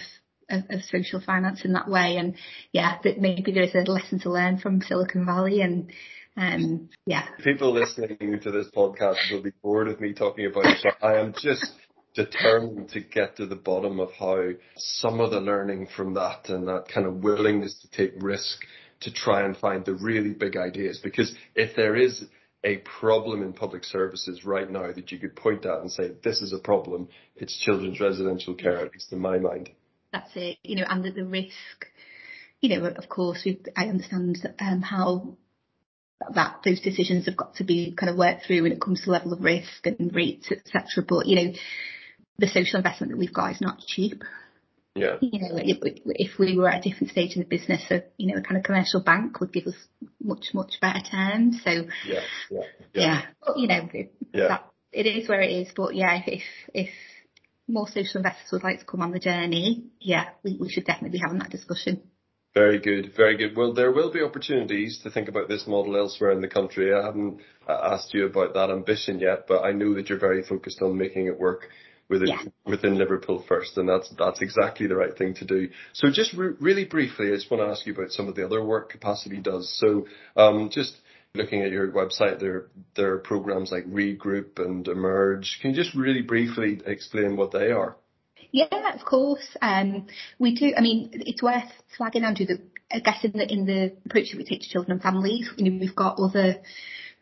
[0.50, 2.18] of, of, social finance in that way.
[2.18, 2.36] And
[2.74, 5.92] yeah, that maybe there's a lesson to learn from Silicon Valley and
[6.38, 7.28] um, yeah.
[7.44, 10.94] People listening to this podcast will be bored of me talking about it.
[11.02, 11.74] I am just
[12.16, 16.68] determined to get to the bottom of how some of the learning from that and
[16.68, 18.60] that kind of willingness to take risk
[19.02, 21.00] to try and find the really big ideas.
[21.04, 22.26] Because if there is
[22.64, 26.42] a problem in public services right now that you could point at and say, this
[26.42, 29.70] is a problem, it's children's residential care, at least in my mind.
[30.12, 31.88] That's it, you know, and the, the risk,
[32.60, 35.38] you know, of course, I understand um, how
[36.36, 39.12] that those decisions have got to be kind of worked through when it comes to
[39.12, 41.04] level of risk and rates, etc.
[41.08, 41.54] But you know,
[42.38, 44.24] the social investment that we've got is not cheap.
[44.96, 45.18] Yeah.
[45.22, 48.28] You know, if, if we were at a different stage in the business, a, you
[48.28, 49.76] know, a kind of commercial bank would give us
[50.22, 51.62] much, much better terms.
[51.64, 52.20] So, yeah, yeah,
[52.52, 52.62] yeah.
[52.94, 53.22] yeah.
[53.46, 54.48] But, you know, it, yeah.
[54.48, 55.70] That, it is where it is.
[55.76, 56.90] But yeah, if, if
[57.68, 61.18] more social investors would like to come on the journey, yeah, we, we should definitely
[61.18, 62.02] be having that discussion.
[62.54, 63.56] Very good, very good.
[63.56, 66.94] Well, there will be opportunities to think about this model elsewhere in the country.
[66.94, 70.44] I haven't uh, asked you about that ambition yet, but I know that you're very
[70.44, 71.70] focused on making it work
[72.12, 72.42] within, yeah.
[72.66, 75.70] within Liverpool first, and that's that's exactly the right thing to do.
[75.94, 78.46] So, just re- really briefly, I just want to ask you about some of the
[78.46, 79.74] other work Capacity does.
[79.80, 80.06] So,
[80.36, 80.98] um, just
[81.34, 85.60] looking at your website, there there are programs like Regroup and Emerge.
[85.62, 87.96] Can you just really briefly explain what they are?
[88.52, 89.56] Yeah, of course.
[89.62, 90.08] Um,
[90.38, 90.74] we do.
[90.78, 94.38] I mean, it's worth flagging, Andrew, that I guess in the in the approach that
[94.38, 96.58] we take to children and families, you know, we've got other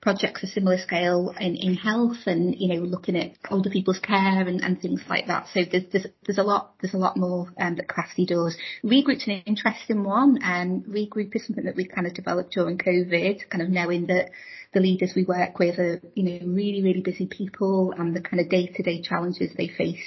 [0.02, 4.47] projects of similar scale in, in health and you know looking at older people's care
[4.47, 5.47] and, and things like that.
[5.54, 8.58] So there's there's there's a lot there's a lot more um, that Capacity does.
[8.84, 10.39] Regroup's an interesting one.
[10.43, 14.30] Um, Regroup is something that we kind of developed during COVID, kind of knowing that
[14.74, 18.39] the leaders we work with are you know really really busy people and the kind
[18.39, 19.97] of day to day challenges they face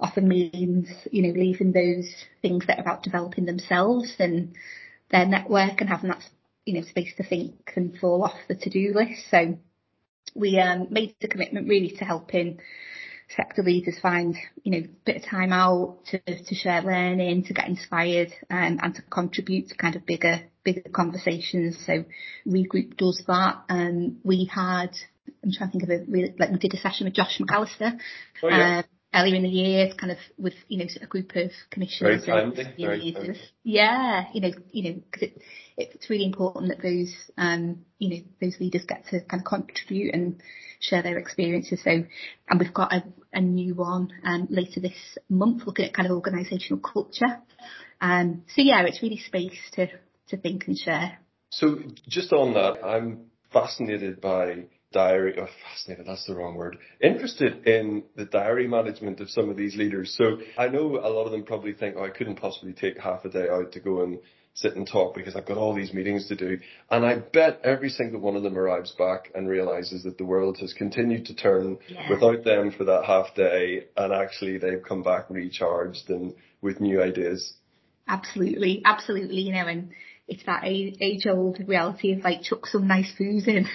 [0.00, 2.12] often means you know leaving those
[2.42, 4.54] things that are about developing themselves and
[5.10, 6.22] their network and having that
[6.64, 9.22] you know, space to think and fall off the to-do list.
[9.30, 9.58] So
[10.34, 12.60] we um, made the commitment really to helping
[13.36, 17.54] sector leaders find, you know, a bit of time out to, to share learning, to
[17.54, 21.78] get inspired um, and to contribute to kind of bigger, bigger conversations.
[21.86, 22.04] So
[22.46, 23.62] Regroup does that.
[23.68, 24.90] Um, we had,
[25.42, 27.98] I'm trying to think of it, really, like we did a session with Josh MacAlister.
[28.42, 28.78] Oh, yeah.
[28.78, 28.84] Um,
[29.14, 32.64] earlier in the year, kind of with you know a group of commissioners very timely,
[32.76, 33.40] very.
[33.62, 35.42] Yeah, you know, you know, because it,
[35.76, 40.14] it's really important that those um, you know those leaders get to kind of contribute
[40.14, 40.40] and
[40.80, 41.80] share their experiences.
[41.82, 41.90] So,
[42.48, 46.22] and we've got a, a new one um, later this month looking at kind of
[46.22, 47.40] organisational culture.
[48.00, 49.88] Um, so yeah, it's really space to
[50.28, 51.18] to think and share.
[51.50, 57.66] So just on that, I'm fascinated by diary, oh, fascinated, that's the wrong word, interested
[57.66, 60.14] in the diary management of some of these leaders.
[60.16, 63.24] So I know a lot of them probably think, oh, I couldn't possibly take half
[63.24, 64.18] a day out to go and
[64.54, 66.58] sit and talk because I've got all these meetings to do.
[66.90, 70.58] And I bet every single one of them arrives back and realizes that the world
[70.60, 72.08] has continued to turn yeah.
[72.08, 73.86] without them for that half day.
[73.96, 77.54] And actually they've come back recharged and with new ideas.
[78.06, 78.80] Absolutely.
[78.84, 79.40] Absolutely.
[79.40, 79.90] You know, and
[80.28, 83.66] it's that age old reality of like chuck some nice food in.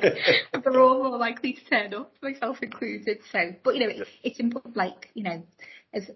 [0.00, 3.18] they're all more likely to turn up, myself included.
[3.30, 5.42] So, but you know, it, it's important, like you know,
[5.92, 6.10] as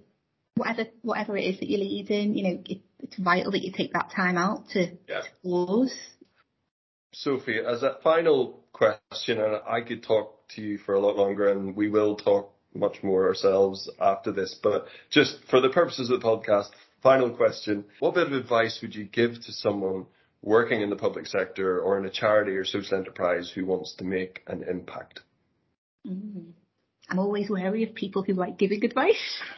[0.58, 3.92] whatever whatever it is that you're leading, you know, it, it's vital that you take
[3.92, 5.22] that time out to, yeah.
[5.42, 5.94] pause.
[7.12, 11.48] Sophie, as a final question, and I could talk to you for a lot longer,
[11.48, 16.20] and we will talk much more ourselves after this, but just for the purposes of
[16.20, 16.68] the podcast,
[17.02, 20.06] final question: What bit of advice would you give to someone?
[20.42, 24.04] working in the public sector or in a charity or social enterprise who wants to
[24.04, 25.20] make an impact?
[26.06, 26.52] Mm.
[27.08, 29.40] I'm always wary of people who like giving advice.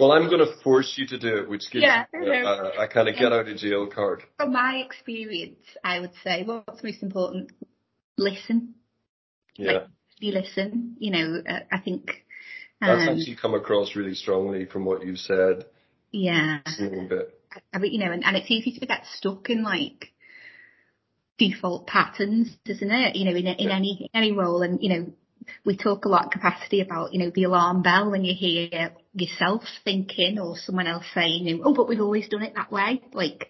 [0.00, 2.84] well, I'm going to force you to do it, which gives yeah, you a, a,
[2.84, 4.22] a kind of get out of jail card.
[4.36, 7.52] From my experience, I would say what's most important:
[8.16, 8.74] listen.
[9.56, 9.72] Yeah.
[9.72, 9.86] Like,
[10.20, 10.96] you listen.
[10.98, 12.24] You know, uh, I think
[12.80, 15.66] um, that's actually come across really strongly from what you've said.
[16.10, 16.60] Yeah.
[16.78, 17.34] bit.
[17.72, 20.12] I mean, you know, and, and it's easy to get stuck in like
[21.38, 23.16] default patterns, isn't it?
[23.16, 23.76] You know, in, in yeah.
[23.76, 25.06] any any role, and you know,
[25.64, 29.62] we talk a lot capacity about you know the alarm bell when you hear yourself
[29.84, 33.02] thinking or someone else saying, oh, but we've always done it that way.
[33.12, 33.48] Like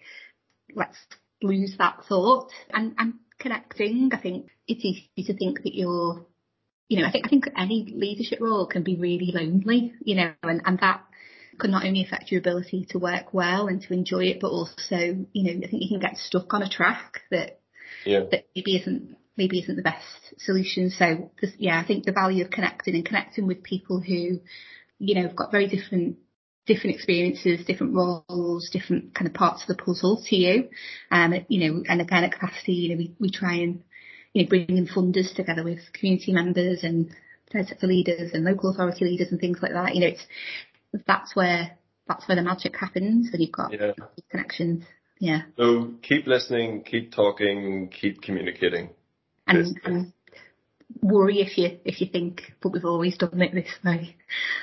[0.75, 0.97] let's
[1.41, 4.09] lose that thought and, and connecting.
[4.13, 6.25] I think it's easy to think that you're,
[6.87, 10.33] you know, I think, I think any leadership role can be really lonely, you know,
[10.43, 11.03] and, and that
[11.57, 14.97] could not only affect your ability to work well and to enjoy it, but also,
[15.33, 17.59] you know, I think you can get stuck on a track that,
[18.05, 18.21] yeah.
[18.31, 20.05] that maybe isn't maybe isn't the best
[20.39, 20.89] solution.
[20.89, 24.41] So yeah, I think the value of connecting and connecting with people who,
[24.99, 26.17] you know, have got very different
[26.65, 30.69] different experiences, different roles, different kind of parts of the puzzle to you.
[31.09, 33.83] Um, you know, and again at capacity, you know, we, we try and,
[34.33, 37.09] you know, bring in funders together with community members and
[37.51, 39.95] sector leaders and local authority leaders and things like that.
[39.95, 40.25] You know, it's,
[41.07, 41.71] that's where,
[42.07, 43.93] that's where the magic happens when you've got yeah.
[44.29, 44.83] connections.
[45.19, 45.41] Yeah.
[45.57, 48.91] So keep listening, keep talking, keep communicating.
[49.47, 50.13] And, and
[51.01, 54.15] worry if you, if you think, but we've always done it this way.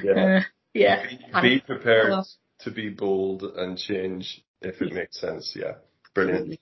[0.03, 0.39] Yeah.
[0.39, 0.41] Uh,
[0.75, 1.07] yeah.
[1.41, 2.25] Be, be prepared
[2.61, 5.55] to be bold and change if it makes sense.
[5.57, 5.75] Yeah.
[6.15, 6.39] Brilliant.
[6.39, 6.61] Absolutely.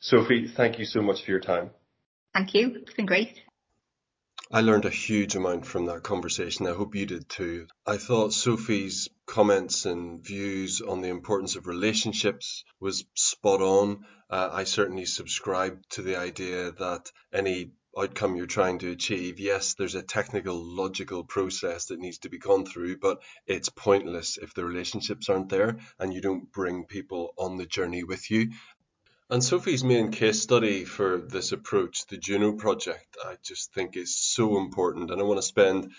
[0.00, 1.70] Sophie, thank you so much for your time.
[2.34, 2.76] Thank you.
[2.82, 3.40] It's been great.
[4.50, 6.66] I learned a huge amount from that conversation.
[6.66, 7.66] I hope you did too.
[7.86, 14.06] I thought Sophie's comments and views on the importance of relationships was spot on.
[14.30, 19.74] Uh, I certainly subscribe to the idea that any outcome you're trying to achieve, yes,
[19.74, 24.54] there's a technical, logical process that needs to be gone through, but it's pointless if
[24.54, 28.50] the relationships aren't there and you don't bring people on the journey with you.
[29.30, 34.16] And Sophie's main case study for this approach, the Juno project, I just think is
[34.16, 35.10] so important.
[35.10, 35.92] And I want to spend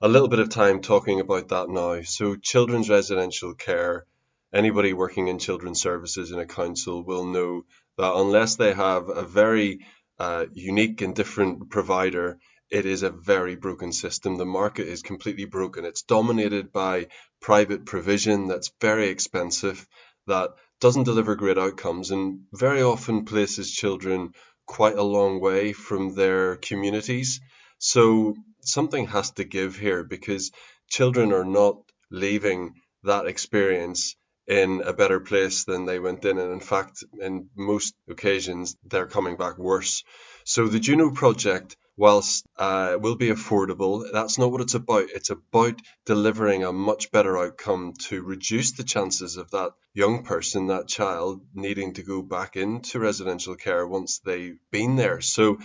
[0.00, 2.02] a little bit of time talking about that now.
[2.02, 4.06] So, children's residential care,
[4.52, 7.64] anybody working in children's services in a council will know
[7.98, 9.80] that unless they have a very
[10.18, 12.38] uh, unique and different provider,
[12.70, 14.36] it is a very broken system.
[14.36, 15.84] The market is completely broken.
[15.84, 17.08] It's dominated by
[17.40, 19.86] private provision that's very expensive,
[20.26, 20.50] that
[20.80, 24.32] doesn't deliver great outcomes, and very often places children
[24.66, 27.40] quite a long way from their communities.
[27.78, 30.50] So something has to give here because
[30.88, 31.76] children are not
[32.10, 34.16] leaving that experience
[34.46, 36.38] in a better place than they went in.
[36.38, 40.04] And in fact, in most occasions, they're coming back worse.
[40.44, 45.08] So the Juno project, whilst uh, will be affordable, that's not what it's about.
[45.12, 50.68] It's about delivering a much better outcome to reduce the chances of that young person,
[50.68, 55.20] that child, needing to go back into residential care once they've been there.
[55.20, 55.58] So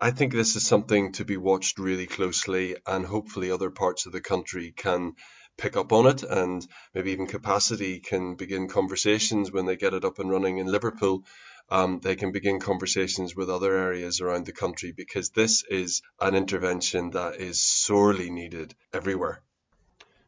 [0.00, 4.12] I think this is something to be watched really closely, and hopefully other parts of
[4.12, 5.12] the country can
[5.56, 10.04] pick up on it and maybe even capacity can begin conversations when they get it
[10.04, 11.24] up and running in Liverpool.
[11.68, 16.34] Um, they can begin conversations with other areas around the country because this is an
[16.34, 19.42] intervention that is sorely needed everywhere.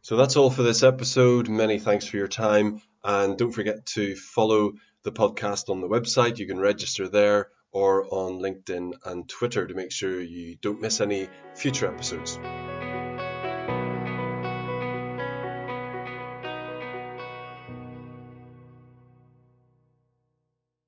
[0.02, 1.48] So that's all for this episode.
[1.48, 2.80] Many thanks for your time.
[3.04, 4.72] And don't forget to follow
[5.04, 6.38] the podcast on the website.
[6.38, 11.00] You can register there or on LinkedIn and Twitter to make sure you don't miss
[11.00, 12.38] any future episodes.